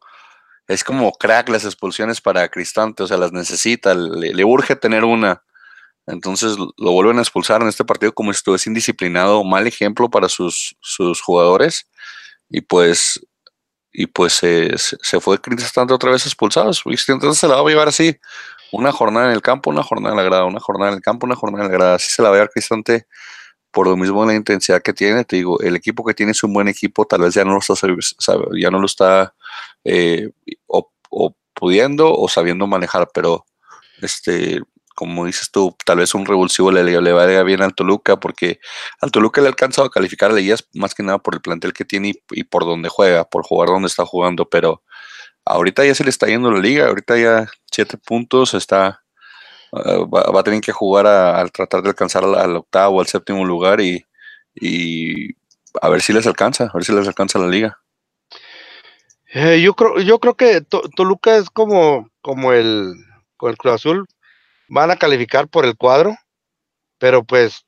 [0.69, 5.43] es como crack las expulsiones para Cristante, o sea, las necesita, le, urge tener una.
[6.09, 10.29] Entonces lo vuelven a expulsar en este partido como si estuviese indisciplinado, mal ejemplo para
[10.29, 11.89] sus, sus jugadores.
[12.49, 13.21] Y pues,
[13.93, 16.71] y pues se fue Cristante otra vez expulsado.
[16.85, 18.17] Entonces se la va a llevar así.
[18.73, 21.27] Una jornada en el campo, una jornada en la grada, una jornada en el campo,
[21.27, 21.95] una jornada en la grada.
[21.97, 23.07] Así se la va a llevar Cristante
[23.71, 26.53] por lo mismo la intensidad que tiene, te digo, el equipo que tiene es un
[26.53, 27.75] buen equipo, tal vez ya no lo está,
[28.59, 29.35] ya no lo está
[29.85, 30.31] eh,
[30.67, 30.91] o,
[31.55, 33.45] pudiendo o sabiendo manejar, pero
[34.01, 34.61] este,
[34.99, 38.59] como dices tú, tal vez un revulsivo le, le vaya bien al Toluca, porque
[39.01, 41.73] al Toluca le ha alcanzado a calificar a Leguías más que nada por el plantel
[41.73, 44.83] que tiene y, por donde juega, por jugar donde está jugando, pero
[45.45, 49.05] ahorita ya se le está yendo la liga, ahorita ya siete puntos, está
[49.73, 53.81] eh, va, a tener que jugar al tratar de alcanzar al, octavo al séptimo lugar
[53.81, 54.05] y,
[55.81, 57.79] a ver si les alcanza, a ver si les alcanza la liga.
[59.33, 60.61] Eh, yo creo, yo creo que
[60.97, 62.95] Toluca es como, como el,
[63.37, 64.09] con el Cruz Azul,
[64.69, 66.17] van a calificar por el cuadro,
[66.99, 67.65] pero pues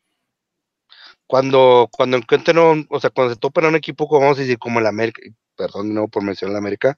[1.27, 4.59] cuando, cuando encuentren, o sea, cuando se topen a un equipo, como vamos a decir,
[4.59, 5.23] como el América,
[5.57, 6.97] perdón, no por mencionar el América,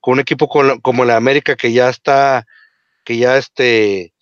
[0.00, 2.46] con un equipo como el América que ya está,
[3.04, 4.12] que ya este,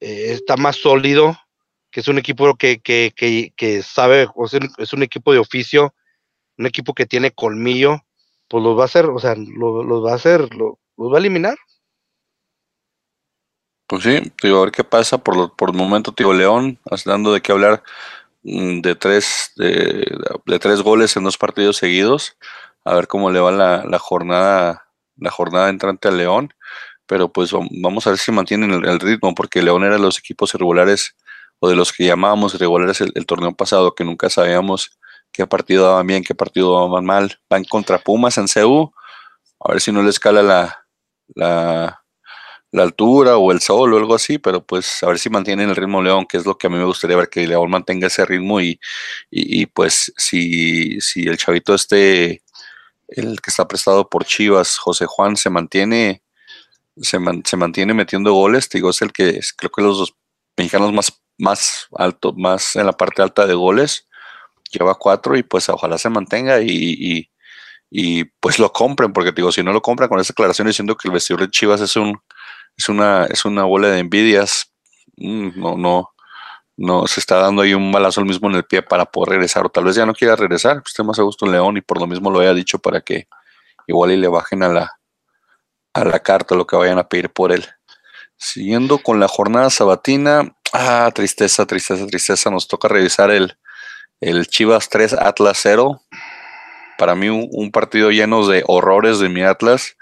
[0.00, 1.36] eh, está más sólido,
[1.90, 3.12] que es un equipo que, que,
[3.56, 5.94] que, sabe, o sea, es un equipo de oficio,
[6.56, 7.98] un equipo que tiene colmillo,
[8.48, 11.56] pues los va a hacer, o sea, los va a hacer, los va a eliminar.
[13.90, 15.18] Pues sí, digo, a ver qué pasa.
[15.18, 17.82] Por, por el momento, tío León, dando de qué hablar
[18.44, 20.06] mm, de tres, de,
[20.60, 22.36] tres goles en dos partidos seguidos.
[22.84, 26.54] A ver cómo le va la, la jornada, la jornada entrante al León
[27.10, 30.54] pero pues vamos a ver si mantienen el, ritmo, porque León era de los equipos
[30.54, 31.16] irregulares
[31.58, 34.96] o de los que llamábamos irregulares el, torneo pasado, que nunca sabíamos
[35.32, 37.40] qué partido daban bien, qué partido daban mal.
[37.50, 38.92] Van contra Pumas en CU,
[39.58, 40.86] a ver si no le escala la,
[41.34, 42.00] la,
[42.72, 45.76] la, altura o el sol o algo así, pero pues a ver si mantienen el
[45.76, 48.24] ritmo León, que es lo que a mí me gustaría ver, que León mantenga ese
[48.24, 48.80] ritmo y,
[49.30, 52.42] y, y pues si, si el chavito este,
[53.08, 56.22] el que está prestado por Chivas, José Juan, se mantiene
[57.00, 58.68] se, se mantiene metiendo goles.
[58.68, 60.14] digo, es el que es, creo que los dos
[60.56, 64.06] mexicanos más, más alto, más en la parte alta de goles.
[64.70, 67.28] Lleva cuatro y pues ojalá se mantenga y,
[67.90, 71.08] y, pues lo compren, porque digo, si no lo compran con esa declaración diciendo que
[71.08, 72.20] el vestidor de Chivas es un
[72.76, 74.72] es una, es una bola de envidias,
[75.16, 76.10] mm, no, no,
[76.76, 79.66] no se está dando ahí un balazo al mismo en el pie para poder regresar,
[79.66, 81.80] o tal vez ya no quiera regresar, pues esté más a gusto en León y
[81.82, 83.28] por lo mismo lo haya dicho para que
[83.86, 85.00] igual y le bajen a la,
[85.94, 87.66] a la carta lo que vayan a pedir por él.
[88.36, 93.58] Siguiendo con la jornada sabatina, ah, tristeza, tristeza, tristeza, nos toca revisar el,
[94.20, 96.00] el Chivas 3 Atlas 0.
[96.98, 99.96] Para mí un, partido lleno de horrores de mi Atlas.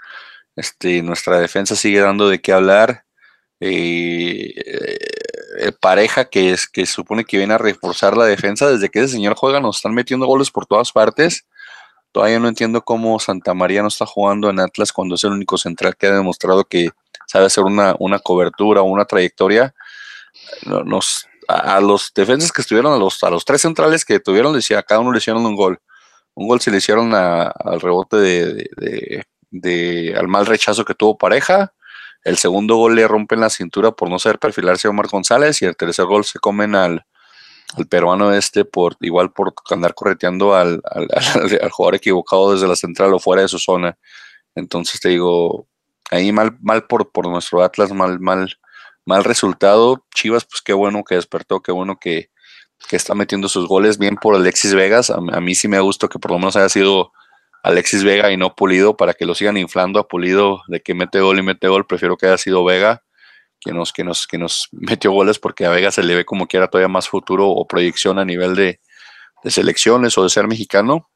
[0.59, 3.05] Este, nuestra defensa sigue dando de qué hablar.
[3.61, 4.53] Eh,
[5.59, 9.13] eh, pareja que es que supone que viene a reforzar la defensa desde que ese
[9.15, 11.45] señor juega nos están metiendo goles por todas partes
[12.11, 15.57] Todavía no entiendo cómo Santa María no está jugando en Atlas cuando es el único
[15.57, 16.89] central que ha demostrado que
[17.27, 19.75] sabe hacer una, cobertura o una trayectoria.
[21.47, 25.01] A, los defensas que estuvieron, a los, a los tres centrales que tuvieron, a cada
[25.01, 25.79] uno le hicieron un gol.
[26.33, 31.73] Un gol se le hicieron al rebote de, al mal rechazo que tuvo pareja.
[32.23, 35.77] El segundo gol le rompen la cintura por no saber perfilarse Omar González y el
[35.77, 37.05] tercer gol se comen al,
[37.77, 43.13] el peruano este por igual por andar correteando al, al, jugador equivocado desde la central
[43.13, 43.97] o fuera de su zona.
[44.55, 45.67] Entonces te digo,
[46.11, 48.57] ahí mal, mal por, por nuestro Atlas, mal, mal,
[49.05, 50.05] mal resultado.
[50.13, 52.29] Chivas, pues qué bueno que despertó, qué bueno que,
[52.89, 53.97] que está metiendo sus goles.
[53.97, 55.09] Bien por Alexis Vegas.
[55.09, 57.11] A, a, mí sí me gustó que por lo menos haya sido
[57.63, 61.19] Alexis Vega y no Pulido para que lo sigan inflando a Pulido de que mete
[61.19, 61.85] gol y mete gol.
[61.85, 63.03] Prefiero que haya sido Vega
[63.59, 66.47] que nos, que nos, que nos metió goles porque a Vega se le ve como
[66.47, 68.79] que era todavía más futuro o proyección a nivel de,
[69.45, 71.09] selecciones o de ser mexicano.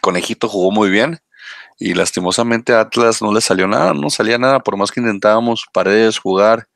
[0.00, 1.20] Conejito jugó muy bien
[1.78, 5.66] y lastimosamente a Atlas no le salió nada, no salía nada, por más que intentábamos
[5.72, 6.68] paredes jugar.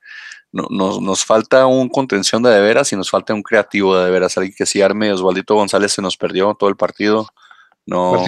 [0.53, 4.05] No, nos, nos, falta un contención de de veras y nos falta un creativo de
[4.05, 5.13] de veras, alguien que si arme.
[5.13, 7.29] Osvaldito González se nos perdió todo el partido.
[7.87, 8.25] No.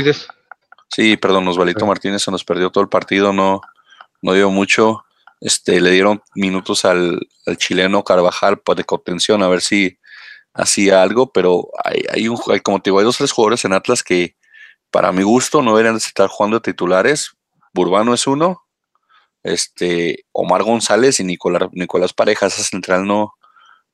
[0.94, 3.62] Sí, perdón, Osvaldito Martínez se nos perdió todo el partido, no,
[4.20, 5.04] no dio mucho.
[5.40, 9.98] Este, le dieron minutos al, al chileno Carvajal pues, de contención a ver si
[10.52, 13.72] hacía algo, pero hay, hay un hay, como te digo, hay dos tres jugadores en
[13.72, 14.36] Atlas que
[14.90, 17.32] para mi gusto no deberían estar jugando de titulares.
[17.72, 18.62] Burbano es uno,
[19.42, 23.32] este, Omar González y Nicolás, Nicolás Pareja, esa central no,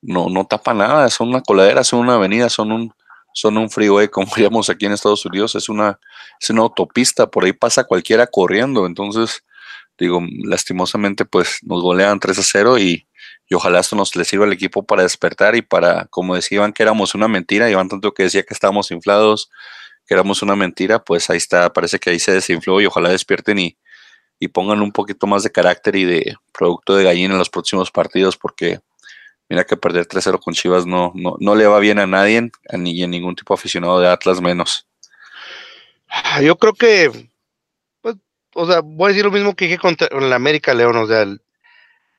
[0.01, 2.93] no, no tapa nada, son una coladera, son una avenida, son un,
[3.33, 5.99] son un freeway, como diríamos aquí en Estados Unidos, es una,
[6.39, 9.43] es una autopista, por ahí pasa cualquiera corriendo, entonces,
[9.97, 13.07] digo, lastimosamente, pues nos golean 3 a 0 y,
[13.47, 16.83] y ojalá esto nos le sirva al equipo para despertar y para, como decían que
[16.83, 19.49] éramos una mentira, Iván tanto que decía que estábamos inflados,
[20.05, 23.59] que éramos una mentira, pues ahí está, parece que ahí se desinfló y ojalá despierten
[23.59, 23.77] y,
[24.39, 27.91] y pongan un poquito más de carácter y de producto de gallina en los próximos
[27.91, 28.79] partidos, porque
[29.49, 32.77] mira que perder 3-0 con Chivas no, no, no, le va bien a nadie, a
[32.77, 34.87] ni a ningún tipo aficionado de Atlas menos.
[36.41, 37.29] Yo creo que,
[38.01, 38.15] pues,
[38.53, 41.25] o sea, voy a decir lo mismo que dije contra el América León, o sea,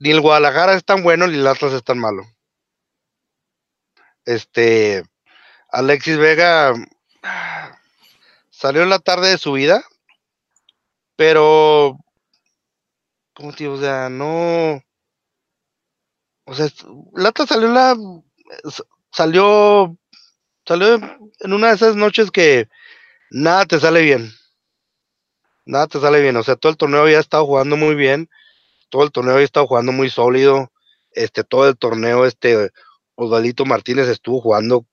[0.01, 2.25] ni el Guadalajara es tan bueno ni el Atlas es tan malo.
[4.25, 5.05] Este,
[5.71, 6.75] Alexis Vega
[8.51, 9.85] salió en la tarde de su vida,
[11.17, 11.97] pero,
[13.35, 13.75] ¿cómo te digo?
[13.75, 14.83] O sea, no,
[16.51, 16.67] o sea,
[17.15, 17.97] Lata salió la,
[19.13, 19.97] salió,
[20.67, 20.97] salió
[21.39, 22.69] en una de esas noches que
[23.31, 24.33] nada te sale bien,
[25.65, 28.29] nada te sale bien, o sea, todo el torneo había estado jugando muy bien,
[28.89, 30.73] todo el torneo había estado jugando muy sólido,
[31.13, 32.71] este, todo el torneo, este,
[33.15, 34.87] Osvalito Martínez estuvo jugando,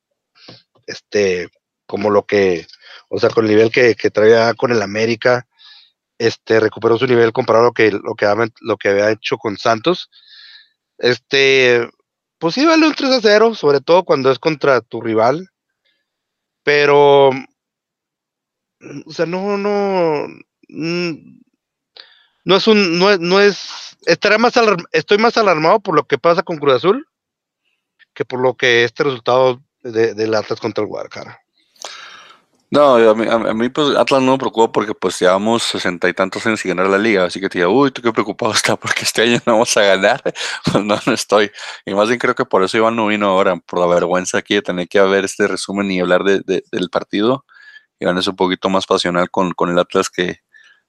[0.86, 1.50] este,
[1.88, 2.68] como lo que,
[3.10, 5.48] o sea, con el nivel que, que traía con el América,
[6.20, 9.38] este, recuperó su nivel comparado a lo que, lo que, había, lo que había hecho
[9.38, 10.12] con Santos.
[10.98, 11.90] Este,
[12.40, 15.50] pues sí, vale un 3 a 0, sobre todo cuando es contra tu rival.
[16.64, 20.28] Pero, o sea, no, no,
[20.68, 24.54] no es un, no es, no es, estaré más
[24.92, 27.08] estoy más alarmado por lo que pasa con Cruz Azul
[28.18, 31.40] que por lo que este resultado de, del Atlas contra el Guadalajara.
[32.70, 36.14] No, a mí, a mí, pues Atlas no me preocupa porque pues llevamos sesenta y
[36.14, 38.76] tantos años sin ganar la liga, así que te digo, uy, tú qué preocupado está
[38.76, 40.22] porque este año no vamos a ganar.
[40.66, 41.50] Pues no, no estoy.
[41.86, 44.56] Y más bien creo que por eso Iván no vino ahora, por la vergüenza aquí
[44.56, 47.46] de tener que ver este resumen y hablar de, de, del partido.
[48.00, 50.42] Iván es un poquito más pasional con, con el Atlas que,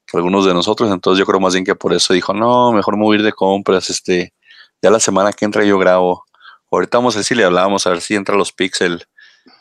[0.07, 2.97] que, algunos de nosotros, entonces yo creo más bien que por eso dijo, no, mejor
[2.97, 4.35] mover de compras, este,
[4.83, 6.25] ya la semana que entra yo grabo.
[6.71, 9.07] Ahorita vamos a ver si le hablábamos, a ver si entra los pixel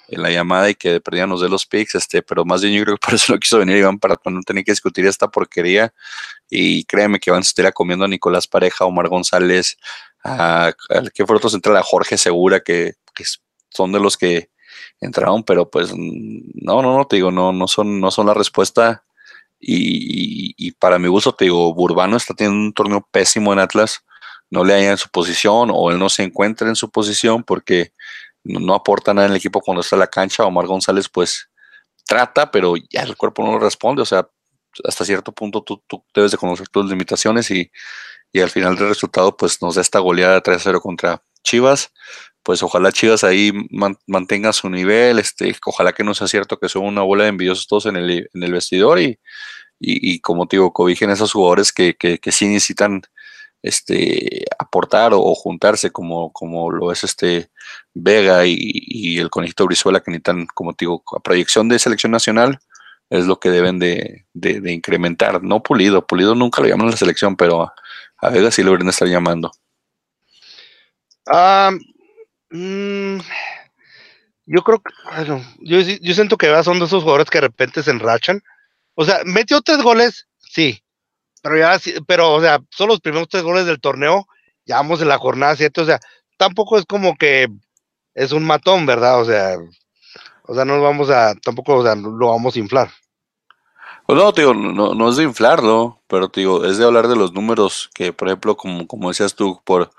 [0.09, 2.97] en la llamada y que perdíamos de los picks, este, pero más bien yo creo
[2.97, 5.93] que por eso no quiso venir Iván para no tener que discutir esta porquería.
[6.49, 9.77] Y créeme que Iván se estaría comiendo a Nicolás Pareja, a Omar González,
[10.23, 10.73] a, a
[11.13, 13.23] que fue otro central, a Jorge Segura, que, que,
[13.69, 14.49] son de los que
[15.01, 19.03] entraron, pero pues no, no, no, te digo, no, no son, no son la respuesta.
[19.59, 24.03] Y, y, para mi gusto, te digo, Burbano está teniendo un torneo pésimo en Atlas,
[24.49, 27.91] no le haya en su posición o él no se encuentra en su posición porque
[28.47, 30.45] no, aporta nada en el equipo cuando está en la cancha.
[30.45, 31.49] Omar González, pues
[32.05, 34.01] trata, pero ya el cuerpo no responde.
[34.01, 34.27] O sea,
[34.83, 37.71] hasta cierto punto tú, tú debes de conocer tus limitaciones y,
[38.31, 41.91] y, al final del resultado, pues nos da esta goleada 3-0 contra Chivas.
[42.43, 45.19] Pues ojalá Chivas ahí man, mantenga su nivel.
[45.19, 48.29] Este, ojalá que no sea cierto que son una bola de envidiosos todos en el,
[48.33, 49.19] en el vestidor y,
[49.79, 53.03] y, como te digo, cobijen esos jugadores que, que, que sí necesitan
[53.61, 57.49] este, aportar o, juntarse como, como lo es este
[57.93, 62.59] Vega y, el conejito Brizuela que necesitan, como te digo, a proyección de selección nacional
[63.09, 65.41] es lo que deben de, de, incrementar.
[65.41, 67.73] No Pulido, Pulido nunca lo llaman a la selección, pero
[68.21, 69.51] a, Vega sí lo deberían estar llamando.
[72.51, 73.19] Um,
[74.45, 77.83] yo creo que, bueno, yo, yo siento que son de esos jugadores que de repente
[77.83, 78.41] se enrachan.
[78.95, 80.83] O sea, metió tres goles, sí,
[81.47, 84.27] pero ya, pero, o sea, son los primeros tres goles del torneo,
[84.65, 85.99] ya vamos en la jornada 7, o sea,
[86.37, 87.47] tampoco es como que
[88.13, 89.21] es un matón, ¿verdad?
[89.21, 89.57] O sea,
[90.43, 92.89] o sea, no vamos a, tampoco, o sea, lo vamos a inflar.
[94.05, 97.33] Pues no, digo, no, no es de inflarlo, pero digo, es de hablar de los
[97.33, 99.91] números que, por ejemplo, como, como decías tú, por,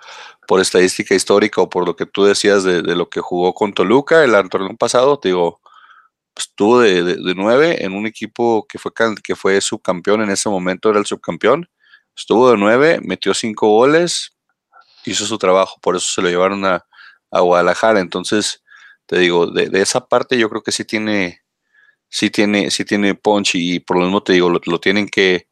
[0.47, 3.75] por estadística histórica o por lo que tú decías de, de lo que jugó con
[3.75, 5.61] Toluca el torneo pasado, digo,
[6.39, 10.91] estuvo de, de, nueve en un equipo que fue, que fue subcampeón en ese momento,
[10.91, 11.69] era el subcampeón.
[12.17, 14.37] Estuvo de nueve, metió cinco goles,
[15.05, 16.85] hizo su trabajo, por eso se lo llevaron a,
[17.31, 18.01] a Guadalajara.
[18.01, 18.63] Entonces,
[19.07, 21.43] te digo, de, de, esa parte yo creo que sí tiene,
[22.09, 25.49] sí tiene, sí tiene punch y por lo mismo te digo, lo, tienen que,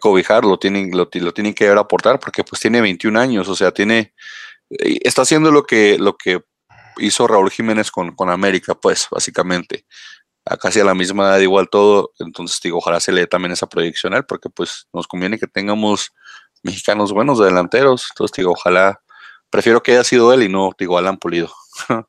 [0.00, 4.14] cobijar, lo tienen, lo, tienen que aportar porque pues tiene 21 años, o sea, tiene,
[4.70, 6.40] eh, está haciendo lo que, lo que
[6.98, 9.86] hizo Raúl Jiménez con, con América, pues, básicamente.
[10.44, 12.12] A casi a la misma edad, igual todo.
[12.18, 15.38] Entonces, digo, ojalá se le dé también esa proyección a él, porque pues nos conviene
[15.38, 16.12] que tengamos
[16.62, 18.08] mexicanos buenos delanteros.
[18.10, 19.00] Entonces, digo, ojalá,
[19.50, 21.52] prefiero que haya sido él y no, digo, Alan Pulido.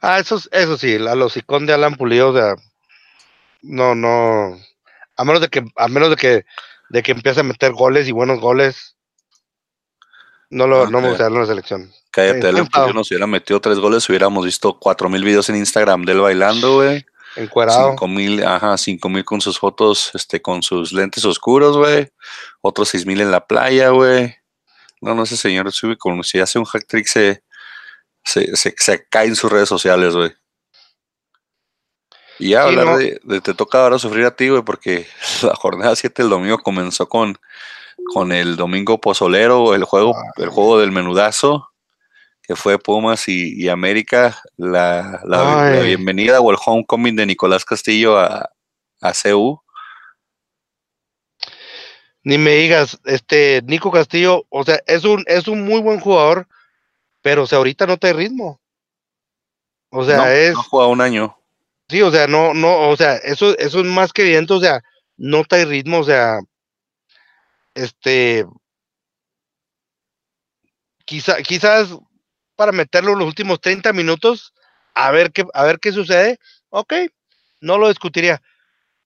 [0.00, 2.54] ah, eso, eso sí, a los icon de Alan Pulido, o sea,
[3.62, 4.58] no, no,
[5.16, 6.46] a menos de que, a menos de que,
[6.90, 8.96] de que empiece a meter goles y buenos goles,
[10.50, 11.92] no lo, no, me gustaría en la selección.
[12.14, 16.04] Cállate, Alan Pulido nos hubiera metido tres goles, hubiéramos visto cuatro mil videos en Instagram
[16.04, 17.04] de él bailando, güey.
[17.34, 17.90] Encuerado.
[17.90, 22.12] Cinco mil, ajá, cinco mil con sus fotos, este, con sus lentes oscuros, güey.
[22.60, 24.32] Otros seis mil en la playa, güey.
[25.00, 27.42] No, no, ese señor sube como si hace un hack trick se,
[28.22, 30.32] se, se, cae en sus redes sociales, güey.
[32.38, 35.08] Y ya hablar de, te toca ahora sufrir a ti, güey, porque
[35.42, 37.40] la jornada 7 el domingo comenzó con,
[38.12, 41.73] con el domingo pozolero, el juego, el juego del menudazo
[42.46, 48.50] que fue Pumas y, América, la, bienvenida o el homecoming de Nicolás Castillo a,
[49.00, 49.60] a CU.
[52.22, 56.46] Ni me digas, este Nico Castillo, o sea, es un, es un muy buen jugador,
[57.22, 58.60] pero o sea, ahorita no te ritmo.
[59.90, 60.54] O sea, es.
[60.54, 61.38] No juega un año.
[61.88, 64.82] Sí, o sea, no, no, o sea, eso, eso es más que evidente, o sea,
[65.16, 66.40] no te ritmo, o sea,
[67.74, 68.46] este,
[71.04, 71.94] quizá, quizás
[72.56, 74.54] para meterlo los últimos 30 minutos,
[74.94, 76.38] a ver qué, a ver qué sucede,
[76.70, 76.94] ok,
[77.60, 78.42] no lo discutiría.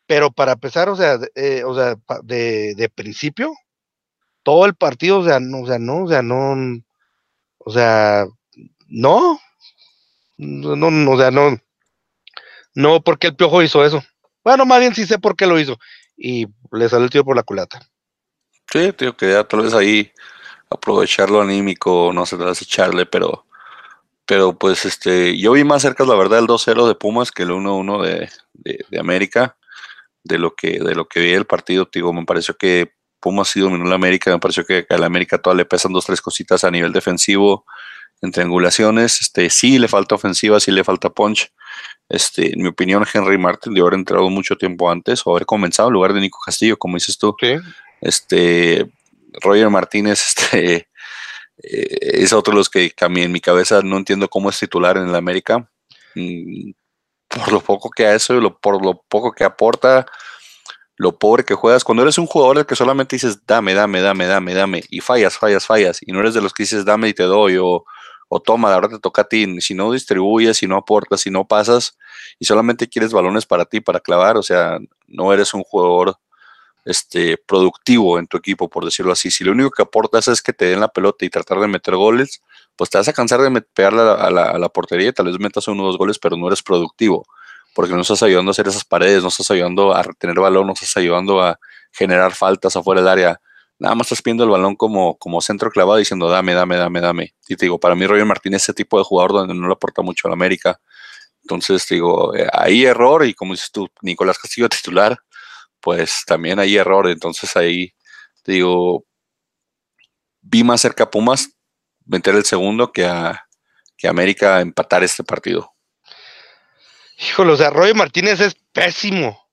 [0.06, 3.52] Pero para empezar, o sea, eh, o sea, de, de, principio,
[4.42, 6.82] todo el partido, o sea, no, o sea, no, o sea, no,
[7.58, 8.26] o sea,
[8.86, 9.38] no,
[10.38, 11.58] no, no, o sea, no,
[12.74, 14.02] no, porque el piojo hizo eso.
[14.44, 15.78] Bueno, más bien sí sé por qué lo hizo.
[16.16, 17.80] Y le salió el tío por la culata.
[18.72, 20.12] Sí, tío, que ya tal vez ahí
[20.70, 23.44] aprovecharlo anímico, no sé, echarle, pero
[24.26, 27.50] pero pues este, yo vi más cerca la verdad el 2-0 de Pumas que el
[27.50, 28.28] 1-1 de,
[28.90, 29.56] de, América,
[30.22, 33.60] de lo que de lo que vi el partido, digo, me pareció que Pumas sí
[33.60, 36.62] dominó la América, me pareció que a la América todavía le pesan dos, tres cositas
[36.64, 37.64] a nivel defensivo,
[38.20, 41.50] en triangulaciones, este, sí le falta ofensiva, sí le falta punch,
[42.08, 45.88] este, en mi opinión, Henry Martin debe haber entrado mucho tiempo antes o haber comenzado
[45.88, 47.36] en lugar de Nico Castillo, como dices tú.
[48.00, 48.90] Este,
[49.40, 50.22] Roger Martínez
[50.52, 50.88] este,
[51.62, 53.80] eh, es otro de los que cambié en mi cabeza.
[53.82, 55.68] No entiendo cómo es titular en el América.
[56.14, 56.72] Mm,
[57.28, 60.06] por lo poco que hace, lo, por lo poco que aporta,
[60.96, 61.84] lo pobre que juegas.
[61.84, 65.66] Cuando eres un jugador que solamente dices dame, dame, dame, dame, dame, y fallas, fallas,
[65.66, 67.84] fallas, y no eres de los que dices dame y te doy, o,
[68.28, 69.60] o toma, ahora te toca a ti.
[69.60, 71.96] Si no distribuyes, si no aportas, si no pasas,
[72.38, 76.16] y solamente quieres balones para ti, para clavar, o sea, no eres un jugador
[76.88, 79.30] este, productivo en tu equipo, por decirlo así.
[79.30, 81.94] Si lo único que aportas es que te den la pelota y tratar de meter
[81.96, 82.42] goles,
[82.76, 85.38] pues te vas a cansar de pegarle a la, a la, portería y tal vez
[85.38, 87.26] metas uno o dos goles, pero no eres productivo,
[87.74, 90.72] porque no estás ayudando a hacer esas paredes, no estás ayudando a retener balón, no
[90.72, 91.58] estás ayudando a
[91.92, 93.40] generar faltas afuera del área.
[93.78, 97.34] Nada más estás pidiendo el balón como, como centro clavado diciendo dame, dame, dame, dame.
[97.48, 99.74] Y te digo, para mí Roger Martínez es ese tipo de jugador donde no le
[99.74, 100.80] aporta mucho a la América.
[101.42, 105.18] Entonces, digo, eh, ahí error y como dices tú, Nicolás Castillo titular,
[105.88, 107.08] pues también hay error.
[107.08, 107.94] Entonces ahí,
[108.44, 109.06] digo,
[110.42, 111.48] vi más cerca a Pumas
[112.04, 113.46] meter el segundo que a,
[113.96, 115.72] que América empatar este partido.
[117.18, 119.48] Híjole, o sea, Roy Martínez es pésimo.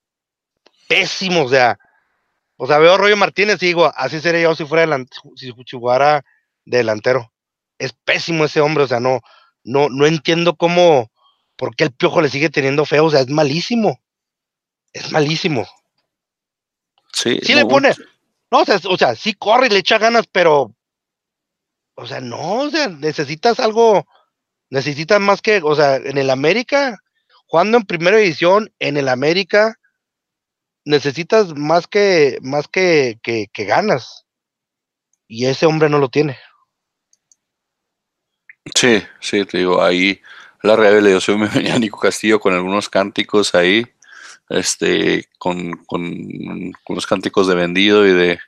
[0.90, 1.80] Pésimo, o sea.
[2.58, 4.98] O sea, veo a Roy Martínez y digo, así sería yo si fuera
[5.38, 6.26] si jugara
[6.66, 7.32] delantero.
[7.80, 9.22] Es pésimo ese hombre, o sea, no,
[9.64, 11.10] no, no entiendo cómo,
[11.56, 14.02] por qué el piojo le sigue teniendo feo, o sea, es malísimo.
[14.92, 15.66] Es malísimo.
[17.16, 17.94] Sí, le pone.
[18.52, 20.76] No, o sea, o sea, sí corre y le echa ganas, pero.
[21.96, 24.06] O sea, no, o sea, necesitas algo.
[24.70, 25.62] Necesitas más que.
[25.64, 26.98] O sea, en el América,
[27.46, 29.80] jugando en primera edición, en el América,
[30.84, 32.38] necesitas más que.
[32.42, 34.26] Más que, que, ganas.
[35.26, 36.38] Y ese hombre no lo tiene.
[38.76, 40.22] Sí, sí, te digo, ahí
[40.64, 43.86] la revelación me venía Nico Castillo con algunos cánticos ahí
[44.50, 48.40] este, con, con, los cánticos de vendido y de,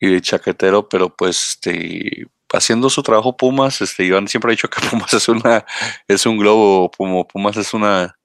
[0.00, 4.70] y de chaquetero, pero pues este, haciendo su trabajo Pumas, este, Iván siempre ha dicho
[4.70, 5.64] que Pumas es una,
[6.06, 8.18] es un globo, Pumas es una,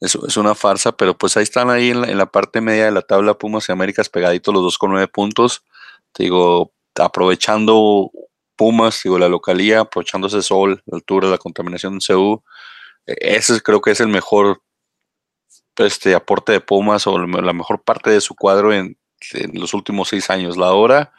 [0.00, 3.34] es, una farsa, pero pues ahí están ahí en la, parte media de la tabla
[3.34, 5.64] Pumas y Américas pegaditos los dos con nueve puntos,
[6.12, 8.10] te digo, aprovechando
[8.56, 12.42] Pumas, digo, la localía, aprovechando ese sol, la altura, la contaminación en CU,
[13.06, 14.62] e, ese creo que es el mejor
[15.76, 18.96] este aporte de Pumas o la mejor parte de su cuadro en,
[19.52, 21.12] los últimos seis años, la hora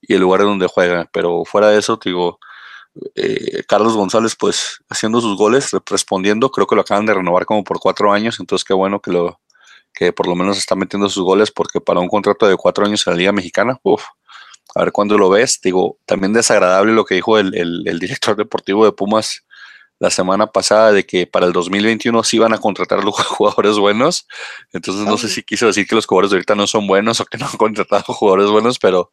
[0.00, 1.08] y el lugar en donde juega.
[1.12, 2.38] Pero fuera de eso, digo,
[3.14, 7.64] eh, Carlos González, pues haciendo sus goles, respondiendo, creo que lo acaban de renovar como
[7.64, 9.40] por cuatro años, entonces qué bueno que lo
[9.92, 13.06] que por lo menos está metiendo sus goles, porque para un contrato de cuatro años
[13.06, 13.80] en la Liga Mexicana,
[14.74, 15.60] a ver cuándo lo ves.
[15.62, 19.44] Digo, también desagradable lo que dijo el, el director deportivo de Pumas
[19.98, 24.26] la semana pasada de que para el 2021 sí van a contratar los jugadores buenos.
[24.72, 27.24] Entonces no sé si quiso decir que los jugadores de ahorita no son buenos o
[27.24, 29.10] que no han contratado jugadores buenos, pero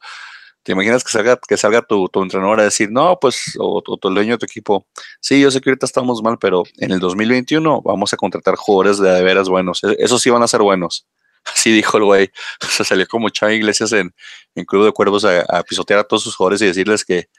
[0.63, 4.09] te imaginas que salga, que salga tu, tu entrenador a decir, no, pues, o, tu
[4.09, 4.85] dueño de tu equipo,
[5.19, 8.99] sí, yo sé que ahorita estamos mal, pero en el 2021 vamos a contratar jugadores
[8.99, 9.83] de, de veras buenos.
[9.83, 11.07] E, esos sí van a ser buenos.
[11.45, 12.31] Así dijo el güey.
[12.63, 14.13] O sea, salió como Chava Iglesias en,
[14.55, 17.29] en Club de Cuervos a, a pisotear a todos sus jugadores y decirles que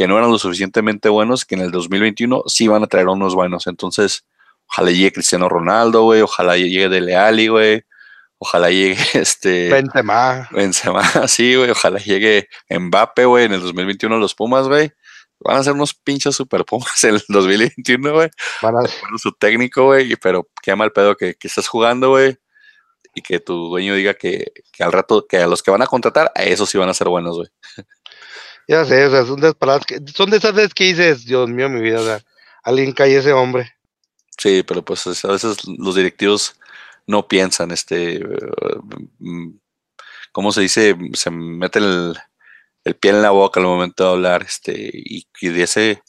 [0.00, 3.34] que no eran lo suficientemente buenos, que en el 2021 sí van a traer unos
[3.34, 3.66] buenos.
[3.66, 4.24] Entonces,
[4.66, 7.84] ojalá llegue Cristiano Ronaldo, güey, ojalá llegue Dele Alli, güey,
[8.38, 9.68] ojalá llegue este...
[9.68, 10.48] Benzema.
[10.52, 14.90] Benzema, sí, güey, ojalá llegue Mbappe, güey, en el 2021 los Pumas, güey.
[15.38, 18.30] Van a ser unos pinches super Pumas en el 2021, güey.
[18.62, 22.38] Van a ser su técnico, güey, pero qué mal pedo que, que estás jugando, güey
[23.12, 25.86] y que tu dueño diga que, que, al rato, que a los que van a
[25.86, 27.48] contratar, a esos sí van a ser buenos, güey.
[28.70, 31.80] Ya sé, son de, palabras que, son de esas veces que dices, Dios mío, mi
[31.80, 32.20] vida, o sea,
[32.62, 33.74] alguien cae ese hombre.
[34.38, 36.54] Sí, pero pues a veces los directivos
[37.04, 38.24] no piensan, este,
[39.18, 39.58] mm,
[40.30, 40.96] ¿cómo se dice?
[41.14, 42.16] Se mete el,
[43.00, 46.00] pie en la boca al momento de hablar, este, y, de ese,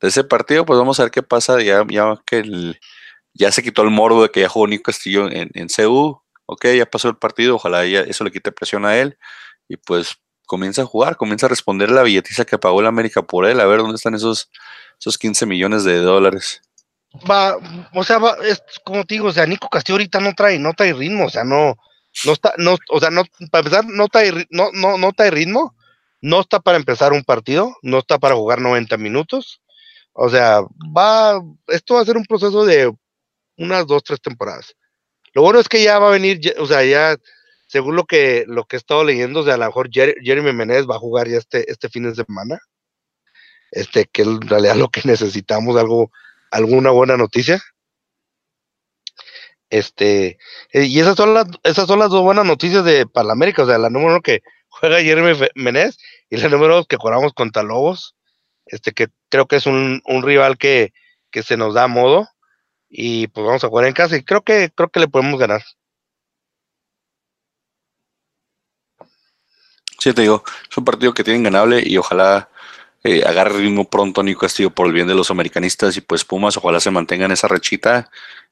[0.00, 2.80] de ese partido, pues vamos a ver qué pasa, ya, ya que el,
[3.32, 6.66] ya se quitó el morbo de que ya jugó Nico Castillo en, en CU, ok,
[6.76, 9.16] ya pasó el partido, ojalá ya eso le quite presión a él,
[9.68, 13.44] y pues comienza a jugar, comienza a responder la billetiza que pagó la América por
[13.44, 14.50] él, a ver dónde están esos,
[14.98, 16.62] esos 15 millones de dólares.
[17.30, 17.56] Va,
[17.94, 20.92] o sea, es como te digo, o sea, Nico Castillo ahorita no trae, no trae
[20.94, 21.76] ritmo, o sea, no,
[22.24, 25.76] no está, no, o sea, no, para empezar, no trae, no, no, no trae ritmo,
[26.20, 29.60] no está para empezar un partido, no está para jugar 90 minutos,
[30.12, 30.62] o sea,
[30.96, 32.92] va, esto va a ser un proceso de
[33.58, 34.74] unas dos, tres temporadas.
[35.34, 37.16] Lo bueno es que ya va a venir, o sea, ya
[37.68, 40.86] según lo que, lo que he estado leyendo, o sea, a lo mejor Jeremy Menez
[40.88, 42.58] va a jugar ya este, este fin de semana.
[43.70, 46.10] Este, que en realidad lo que necesitamos, algo,
[46.50, 47.62] alguna buena noticia.
[49.70, 50.38] Este,
[50.72, 53.64] eh, y esas son las, esas son las dos buenas noticias de para la América.
[53.64, 55.98] O sea, la número uno que juega Jeremy Menez
[56.30, 58.16] y la número dos que jugamos contra Lobos.
[58.64, 60.92] Este, que creo que es un, un rival que,
[61.30, 62.28] que se nos da a modo.
[62.88, 65.62] Y pues vamos a jugar en casa y creo que, creo que le podemos ganar.
[69.98, 72.48] Sí, te digo, es un partido que tienen ganable y ojalá
[73.02, 76.56] eh, agarre ritmo pronto Nico Castillo por el bien de los americanistas y pues Pumas
[76.56, 78.08] ojalá se mantengan esa rechita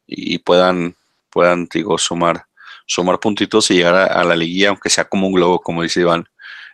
[0.07, 0.97] y puedan,
[1.31, 2.47] puedan digo, sumar,
[2.87, 6.29] sumar puntitos y llegar a, la liguilla, aunque sea como un globo, como dice Iván.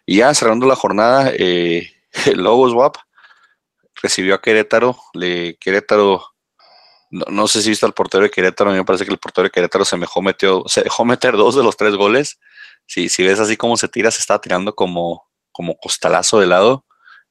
[0.06, 1.92] Y ya cerrando la jornada, eh,
[2.34, 2.96] Lobos WAP
[4.02, 6.32] recibió a Querétaro, le Querétaro
[7.10, 9.44] no, sé si viste al portero de Querétaro, a mí me parece que el portero
[9.44, 12.38] de Querétaro se, mejor metió, se dejó meter dos de los tres goles
[12.92, 16.84] si, si ves así como se tira, se está tirando como, como costalazo de lado.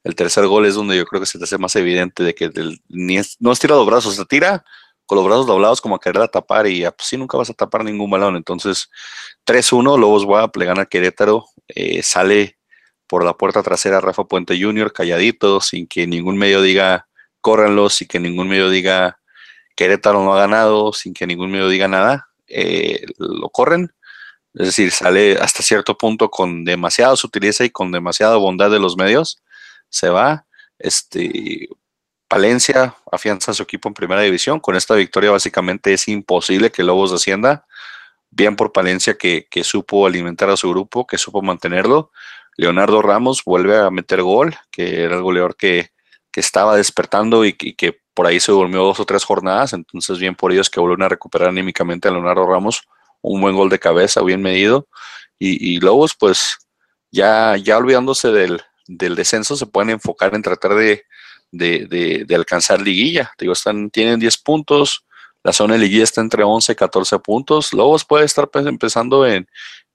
[0.03, 2.49] El tercer gol es donde yo creo que se te hace más evidente de que
[2.89, 4.65] ni no estira los brazos, se tira
[5.05, 7.83] con los brazos doblados como a querer tapar y pues sí, nunca vas a tapar
[7.83, 8.37] ningún balón.
[8.37, 8.89] Entonces,
[9.45, 12.57] 3-1, Lobos WAP le gana a Querétaro, eh, sale
[13.05, 14.91] por la puerta trasera Rafa Puente Jr.
[14.91, 17.07] calladito, sin que ningún medio diga
[17.39, 19.19] córranlo, sin que ningún medio diga
[19.75, 22.29] Querétaro no ha ganado, sin que ningún medio diga nada.
[22.47, 23.93] Eh, lo corren
[24.53, 28.97] es decir, sale hasta cierto punto con demasiada sutileza y con demasiada bondad de los
[28.97, 29.41] medios.
[29.89, 30.45] Se va.
[30.77, 31.69] Este,
[32.27, 34.59] Palencia afianza a su equipo en primera división.
[34.59, 37.65] Con esta victoria básicamente es imposible que Lobos ascienda.
[38.29, 42.11] Bien por Palencia que, supo alimentar a su grupo, que supo mantenerlo.
[42.57, 45.91] Leonardo Ramos vuelve a meter gol, que era el goleador que,
[46.35, 49.73] estaba despertando y, y, que por ahí se durmió dos o tres jornadas.
[49.73, 52.87] Entonces, bien por ellos que vuelven a recuperar anímicamente a Leonardo Ramos
[53.21, 54.87] un buen gol de cabeza, bien medido.
[55.43, 56.59] Y, Lobos, pues
[57.11, 63.31] ya, ya olvidándose del, descenso, se pueden enfocar en tratar de, alcanzar liguilla.
[63.39, 65.03] Digo, están, tienen 10 puntos,
[65.43, 67.73] la zona de liguilla está entre 11 y 14 puntos.
[67.73, 69.47] Lobos puede estar empezando en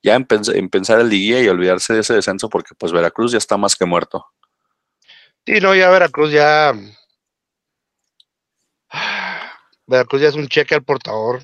[0.06, 0.24] ya en,
[0.68, 3.86] pensar en liguilla y olvidarse de ese descenso porque pues Veracruz ya está más que
[3.86, 4.24] muerto.
[5.44, 6.72] Sí, no, ya Veracruz ya...
[9.86, 11.42] Veracruz ya es un cheque al portador.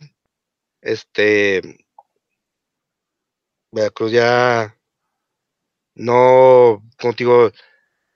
[0.83, 1.63] Este,
[3.71, 4.77] Veracruz ya
[5.95, 7.51] no, contigo,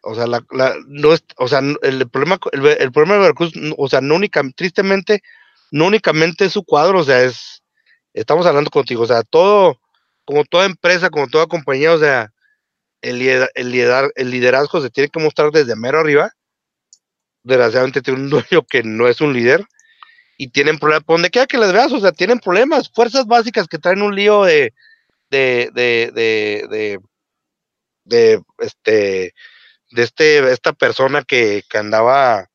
[0.03, 0.45] o sea, la,
[0.87, 5.23] no es, o sea, el problema, el, problema de Veracruz, o sea, no únicamente, tristemente,
[5.71, 7.63] no únicamente es su cuadro, o sea, es,
[8.15, 9.81] estamos hablando contigo, o sea, todo,
[10.25, 12.33] como toda empresa, como toda compañía, o sea,
[13.03, 16.33] el, el, el liderazgo se tiene que mostrar desde mero arriba.
[17.45, 19.65] Desgraciadamente tiene un dueño que no es un líder
[20.37, 23.79] y tienen problemas, donde quiera que les veas, o sea, tienen problemas, fuerzas básicas que
[23.79, 24.73] traen un lío de,
[25.31, 26.99] de, de, de,
[28.05, 29.35] de, este,
[29.91, 32.49] de este, esta persona que, que andaba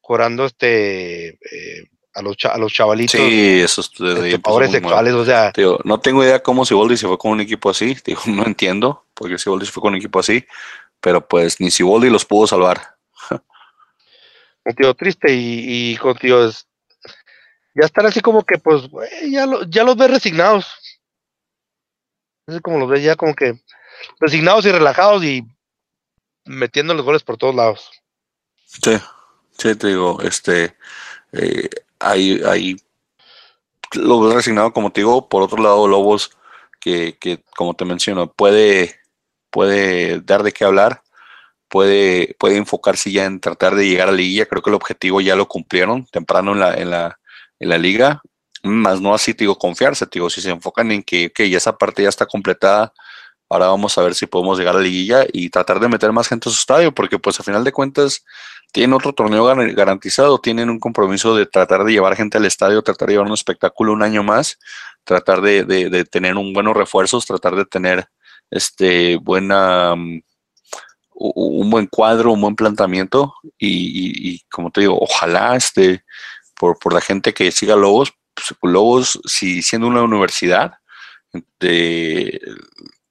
[0.00, 3.20] cobrando este, eh, a los, a los chavalitos.
[3.20, 5.52] Sí, esos este, pobres sexuales, o sea.
[5.84, 9.28] no tengo idea cómo Siboldi se fue con un equipo así, digo, no entiendo por
[9.28, 10.44] qué Siboldi se fue con un equipo así,
[11.00, 12.96] pero pues ni Siboldi los pudo salvar.
[14.64, 16.66] Contigo triste y, y contigo es,
[17.76, 18.88] ya están así como que, pues,
[19.30, 20.66] ya, ya los ves resignados.
[22.46, 23.60] Es como los ves ya como que
[24.18, 25.44] resignados y relajados y
[26.46, 27.90] metiendo los goles por todos lados.
[28.64, 28.98] Sí,
[29.58, 30.74] sí, te digo, este,
[31.32, 31.68] eh,
[31.98, 32.76] hay, hay,
[33.92, 36.30] lo ves resignado, como te digo, por otro lado, Lobos,
[36.80, 38.98] que, que como te menciono, puede,
[39.50, 41.02] puede dar de qué hablar,
[41.68, 45.20] puede, puede enfocarse ya en tratar de llegar a la liguilla, creo que el objetivo
[45.20, 47.18] ya lo cumplieron temprano en la, en la,
[47.58, 48.22] en la liga,
[48.62, 51.76] más no así, te digo, confiarse, te digo, si se enfocan en que, ya esa
[51.76, 52.92] parte ya está completada,
[53.48, 56.28] ahora vamos a ver si podemos llegar a la liguilla y tratar de meter más
[56.28, 58.24] gente a su estadio, porque pues a final de cuentas
[58.72, 63.08] tienen otro torneo garantizado, tienen un compromiso de tratar de llevar gente al estadio, tratar
[63.08, 64.58] de llevar un espectáculo un año más,
[65.04, 68.06] tratar de, de, tener un buenos refuerzos, tratar de tener
[68.50, 70.20] este buena mm,
[71.18, 76.04] un buen cuadro, un buen planteamiento y, y como te digo, ojalá este
[76.58, 78.14] por, por la gente que siga Lobos.
[78.34, 80.78] Pues, Lobos, si siendo una universidad,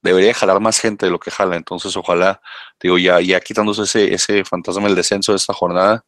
[0.02, 1.56] debería jalar más gente de lo que jala.
[1.56, 2.42] Entonces, ojalá,
[2.82, 6.06] digo, ya, ya quitándose ese, ese fantasma del descenso de esta jornada,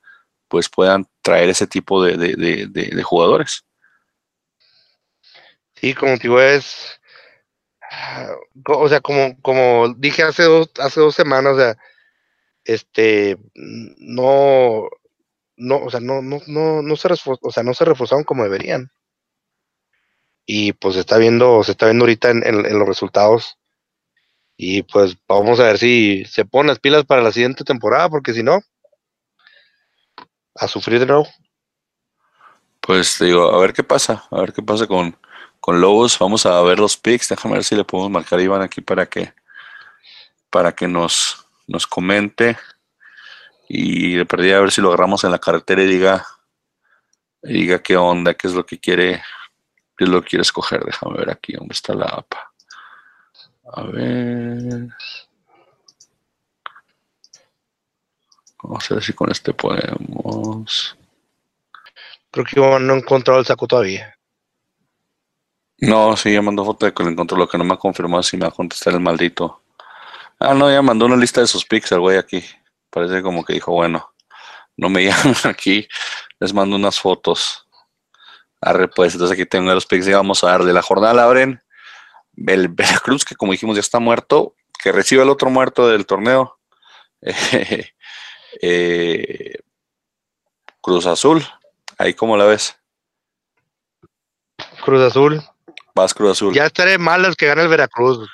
[0.48, 3.66] pues puedan traer ese tipo de, de, jugadores.
[5.76, 7.00] Sí, como digo, es.
[8.66, 11.78] O sea, como, como dije hace dos, hace dos semanas,
[12.66, 14.90] este, no,
[15.58, 18.92] no, o sea, no, no, no, no se o sea, no se reforzaron como deberían.
[20.46, 23.58] Y pues se está viendo, se está viendo ahorita en, los resultados.
[24.56, 28.34] Y pues vamos a ver si se ponen las pilas para la siguiente temporada, porque
[28.34, 28.62] si no,
[30.56, 31.28] a sufrir de nuevo.
[32.80, 35.18] Pues digo, a ver qué pasa, a ver qué pasa con,
[35.60, 36.18] con Lobos.
[36.20, 37.30] Vamos a ver los picks.
[37.30, 39.34] Déjame ver si le podemos marcar a Iván aquí para que,
[40.50, 42.58] para que nos, nos comente.
[43.68, 46.26] Y le perdí a ver si lo agarramos en la carretera y diga,
[47.42, 49.22] diga qué onda, qué es lo que quiere,
[49.98, 50.84] qué es lo que quiere escoger.
[50.86, 52.34] Déjame ver aquí dónde está la app.
[53.74, 54.88] A ver.
[58.64, 60.98] Vamos a ver si con este podemos.
[62.32, 64.18] Creo que no he encontrado el saco todavía.
[65.80, 67.38] No, sí, ya mandó foto de que lo encontró.
[67.38, 69.62] Lo que no me ha confirmado si me va a contestar el maldito.
[70.40, 72.44] Ah, no, ya mandó una lista de sus pics el güey aquí.
[72.90, 74.14] Parece como que dijo, bueno,
[74.76, 75.88] no me llaman aquí,
[76.40, 77.68] les mando unas fotos.
[78.62, 80.74] Arre, pues, entonces aquí tengo los picks y vamos a darle.
[80.74, 81.62] La jornada la abren
[82.46, 86.58] el Veracruz, que como dijimos ya está muerto, que recibe el otro muerto del torneo.
[88.60, 89.60] Eh,
[90.82, 91.46] Cruz Azul,
[92.00, 92.76] ahí como la ves.
[94.84, 95.44] Cruz Azul.
[95.94, 96.56] Vas Cruz Azul.
[96.56, 98.28] Ya estaré malas que gane el Veracruz.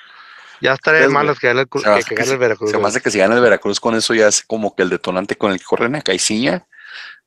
[0.64, 2.70] Ya estaría malas que gane el, que, gane el Veracruz.
[2.70, 4.88] Se me hace que si gana el Veracruz con eso ya es como que el
[4.88, 6.66] detonante con el que corren a Caiciña.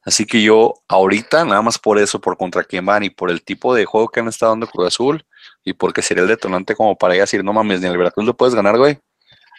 [0.03, 3.43] Así que yo ahorita, nada más por eso, por contra quién van y por el
[3.43, 5.23] tipo de juego que han estado dando Cruz Azul
[5.63, 8.35] y porque sería el detonante como para ya decir, no mames, ni el Veracruz lo
[8.35, 8.97] puedes ganar, güey.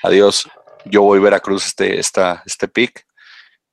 [0.02, 0.48] Adiós.
[0.84, 3.06] Yo voy Veracruz este, esta, este pick.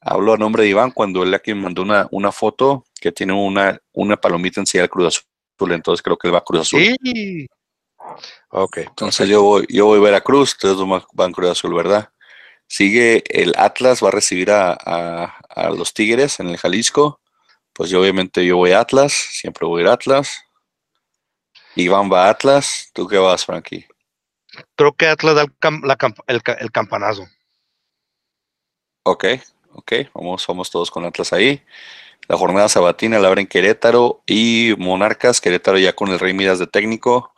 [0.02, 3.34] Hablo a nombre de Iván cuando él aquí me mandó una, una foto que tiene
[3.34, 5.20] una, una palomita en sí del Cruz
[5.58, 5.72] Azul.
[5.72, 6.96] Entonces creo que él va a Cruz Azul.
[7.02, 7.48] Sí.
[8.50, 8.78] Ok.
[8.78, 10.78] Entonces yo voy, yo voy a Veracruz, ustedes
[11.14, 12.10] van Cruz Azul, ¿verdad?
[12.68, 15.40] Sigue el Atlas, va a recibir a,
[15.76, 17.20] los Tigres en el Jalisco.
[17.74, 20.44] Pues yo obviamente yo voy a Atlas, siempre voy a Atlas.
[21.76, 23.86] Iván va a Atlas, ¿tú qué vas, Frankie?
[24.76, 25.44] Creo que Atlas da
[26.28, 27.28] el, el, campanazo.
[29.04, 29.26] Ok,
[29.74, 31.62] ok, vamos, vamos todos con Atlas ahí.
[32.28, 36.68] La jornada sabatina la abren Querétaro y Monarcas, Querétaro ya con el Rey Midas de
[36.68, 37.35] técnico.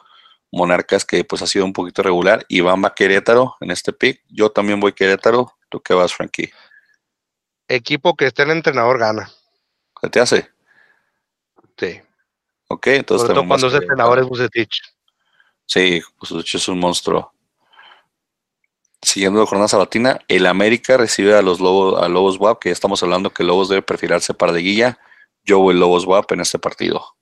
[0.52, 2.45] Monarcas que pues ha sido un poquito regular.
[2.48, 4.24] Iván va Querétaro en este pick.
[4.30, 5.54] Yo también voy Querétaro.
[5.70, 6.52] ¿Tú qué vas, Frankie?
[7.68, 9.32] Equipo que esté en entrenador gana.
[10.02, 10.50] ¿Qué te hace?
[11.78, 12.00] Sí.
[12.70, 14.82] Ok, entonces Sobre cuando ese entrenador es Bucetich.
[15.66, 17.34] Sí, Bucetich es un monstruo.
[19.02, 23.04] Siguiendo la jornada sabatina, el América recibe a los Lobos, a Lobos WAP, que estamos
[23.04, 25.00] hablando que Lobos debe perfilarse para de guilla.
[25.43, 27.16] Yo voy Lobos WAP en este partido.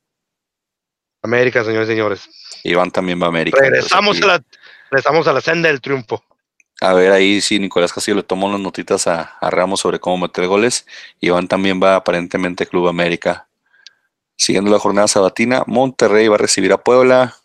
[1.26, 2.30] América, señores y señores.
[2.64, 3.60] Iván también va a América.
[3.62, 4.44] Regresamos, a la,
[4.90, 6.24] regresamos a la senda del triunfo.
[6.82, 10.18] A ver, ahí sí, Nicolás Castillo le tomó las notitas a, a, Ramos sobre cómo
[10.18, 10.86] meter goles.
[11.22, 13.48] Iván también va aparentemente Club América.
[14.36, 17.36] Siguiendo la jornada sabatina, Monterrey va a recibir a Puebla.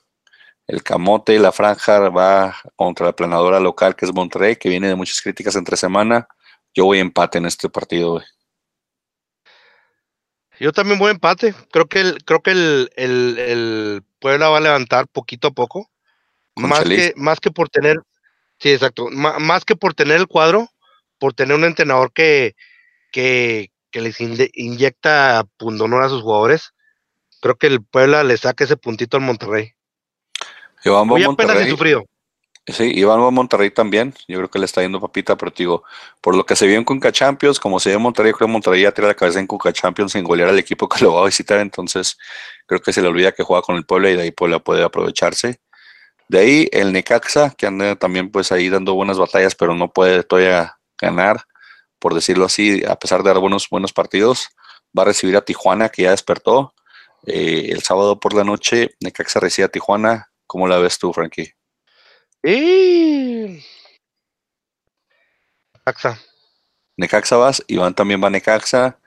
[0.67, 4.89] El Camote y la Franja va contra la planadora local que es Monterrey, que viene
[4.89, 6.29] de muchas críticas entre semana.
[6.75, 8.21] Yo voy a empate en este partido.
[10.61, 11.55] Yo también voy a empate.
[11.73, 15.91] Creo que el, creo que el, el, el Puebla va a levantar poquito a poco.
[16.55, 17.97] Más que, más que por tener,
[18.59, 20.69] sí, exacto, más que por tener el cuadro,
[21.19, 22.55] por tener un entrenador que,
[23.13, 26.75] que, que les inyecta pundonor a sus jugadores,
[27.41, 29.73] creo que el Puebla le saca ese puntito al Monterrey.
[31.05, 32.05] Muy apenas sufrido.
[32.67, 34.15] Sí, Iván va a Monterrey también.
[34.29, 35.83] Yo creo que le está yendo papita, pero digo,
[36.21, 38.53] por lo que se vio en Conca Champions, como se ve en Monterrey, creo que
[38.53, 41.23] Monterrey ya tira la cabeza en Conca Champions sin golear al equipo que lo va
[41.23, 41.59] a visitar.
[41.59, 42.17] Entonces,
[42.67, 44.85] creo que se le olvida que juega con el Puebla y de ahí Puebla puede
[44.85, 45.61] aprovecharse.
[46.29, 50.23] De ahí el Necaxa, que anda también pues ahí dando buenas batallas, pero no puede
[50.23, 51.45] todavía ganar,
[51.99, 54.49] por decirlo así, a pesar de dar buenos, buenos partidos.
[54.97, 56.75] Va a recibir a Tijuana, que ya despertó.
[57.27, 60.31] Eh, el sábado por la noche, Necaxa recibe a Tijuana.
[60.47, 61.55] ¿Cómo la ves tú, Frankie?
[62.43, 63.63] Y...
[65.75, 66.19] Necaxa.
[66.97, 68.99] Necaxa vas, Iván también va a Necaxa.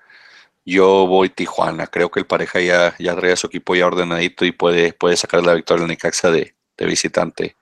[0.66, 1.88] Yo voy Tijuana.
[1.88, 5.18] Creo que el pareja ya, ya trae a su equipo ya ordenadito y puede, puede
[5.18, 7.58] sacar la victoria en Necaxa de, de visitante.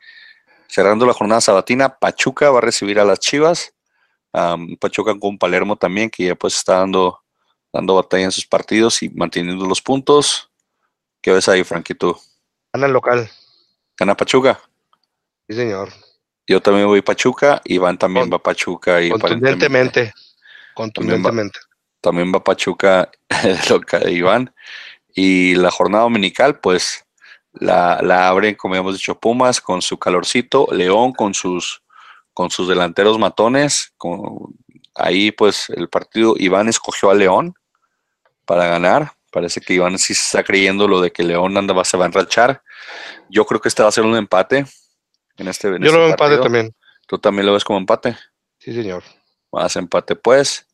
[0.68, 3.74] Cerrando la jornada sabatina, Pachuca va a recibir a las Chivas.
[4.80, 7.22] Pachuca con Palermo también, que ya pues está dando,
[7.74, 10.50] dando batalla en sus partidos y manteniendo los puntos.
[11.22, 12.18] ¿Qué ves ahí, Frankie, tú?
[12.74, 13.30] Gana el local.
[13.98, 14.62] ¿Gana Pachuca?
[15.52, 15.90] Sí, señor.
[16.48, 19.02] Yo también voy Pachuca, Iván también va Pachuca.
[19.02, 20.14] Y contundentemente.
[20.74, 21.60] Contundentemente.
[22.00, 23.12] También va, Pachuca,
[24.10, 24.56] Iván.
[25.14, 27.06] Y la jornada dominical, pues
[27.52, 31.84] la, la abren, como hemos dicho, Pumas con su calorcito, León con sus,
[32.34, 33.92] con sus delanteros matones.
[33.98, 34.56] Con,
[34.96, 37.56] ahí, pues, el partido, Iván escogió a León
[38.46, 39.12] para ganar.
[39.34, 42.64] Parece que Iván sí está creyendo lo de que León anda, se va a enrachar.
[43.30, 44.66] Yo creo que este va a ser un empate
[45.42, 46.76] en este Yo lo este veo empate también.
[47.08, 48.18] ¿Tú también lo ves como empate?
[48.60, 49.04] Sí, señor.
[49.52, 50.68] Más empate, pues.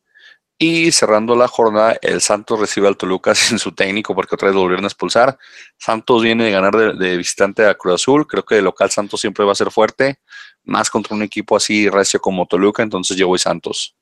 [0.59, 4.55] Y cerrando la jornada, el Santos recibe al Toluca sin su técnico porque otra vez
[4.55, 5.37] lo volvieron a expulsar.
[5.77, 8.27] Santos viene de ganar de, visitante a Cruz Azul.
[8.27, 10.19] Creo que de local Santos siempre va a ser fuerte,
[10.63, 12.83] más contra un equipo así recio como Toluca.
[12.83, 13.95] Entonces yo voy Santos.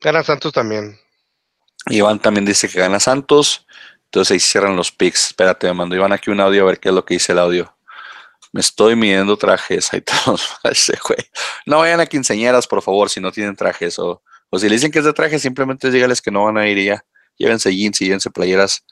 [0.00, 0.98] Gana Santos también.
[1.86, 3.66] Iván también dice que gana Santos.
[4.04, 5.28] Entonces ahí cierran los picks.
[5.28, 7.38] Espérate, me mandó Iván aquí un audio a ver qué es lo que dice el
[7.38, 7.74] audio.
[8.52, 9.92] Me estoy midiendo trajes.
[9.92, 10.48] Ahí todos.
[11.66, 13.98] No vayan a quinceañeras, por favor, si no tienen trajes.
[13.98, 16.68] O, o si le dicen que es de traje, simplemente dígales que no van a
[16.68, 17.04] ir y ya.
[17.38, 18.84] Llévense jeans y llévense playeras.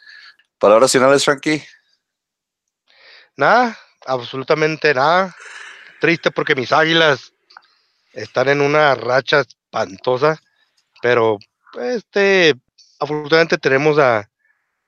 [0.59, 1.63] ¿Palabras finales, Frankie?
[3.37, 5.35] Nada, absolutamente nada.
[6.01, 7.33] Triste porque mis águilas
[8.13, 10.41] están en una racha espantosa,
[11.03, 11.39] pero
[11.81, 12.55] este,
[12.99, 14.31] afortunadamente tenemos a,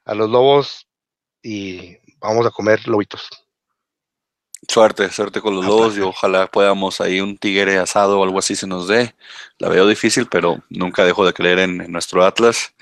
[0.04, 0.86] a los lobos
[1.42, 3.28] y vamos a comer lobitos.
[4.68, 8.54] Suerte, suerte con los lobos y ojalá podamos ahí un tigre asado o algo así
[8.54, 9.14] se nos dé.
[9.58, 12.72] La veo difícil, pero nunca dejo de creer en, nuestro Atlas.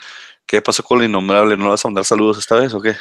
[0.45, 1.57] ¿Qué pasó con la innombrable?
[1.57, 2.97] ¿No vas a mandar saludos esta vez o qué?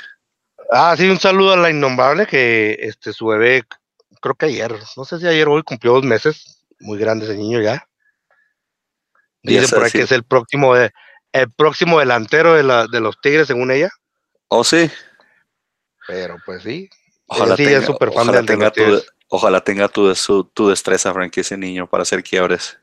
[0.71, 3.63] Ah, sí, un saludo a la innombrable que este su bebé,
[4.21, 7.36] creo que ayer, no sé si ayer o hoy cumplió dos meses, muy grande ese
[7.36, 7.86] niño ya.
[9.43, 13.47] Dicen por ahí que es el próximo, el próximo delantero de, la, de los Tigres,
[13.47, 13.89] según ella.
[14.47, 14.89] Oh, sí.
[16.07, 16.89] Pero pues sí.
[17.30, 17.82] Ojalá tenga,
[18.15, 18.82] ojalá, tenga tu,
[19.27, 20.13] ojalá tenga tu,
[20.53, 22.80] tu destreza, Frankie, ese niño, para hacer quiebres.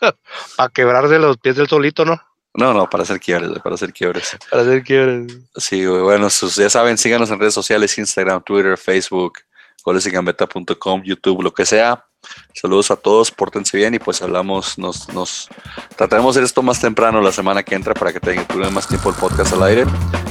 [0.56, 2.20] para quebrarse los pies del solito, ¿no?
[2.54, 4.36] No, no, para hacer quiebres, para hacer quiebres.
[4.50, 5.38] Para hacer quiebres.
[5.56, 9.38] Sí, bueno, ya saben, síganos en redes sociales, Instagram, Twitter, Facebook,
[9.84, 12.06] golesygambeta.com, YouTube, lo que sea.
[12.54, 15.48] Saludos a todos, pórtense bien y pues hablamos, nos, nos
[15.96, 19.10] trataremos de hacer esto más temprano la semana que entra para que tengan más tiempo
[19.10, 19.84] el podcast al aire.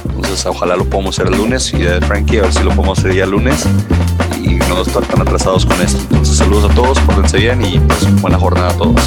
[0.04, 2.98] Entonces ojalá lo podamos hacer el lunes y de Frankie a ver si lo podemos
[2.98, 3.66] hacer ya lunes
[4.40, 5.98] y no estar tan atrasados con esto.
[6.02, 9.00] Entonces saludos a todos, pórtense bien y pues buena jornada a todos.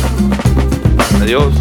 [1.22, 1.54] Adiós.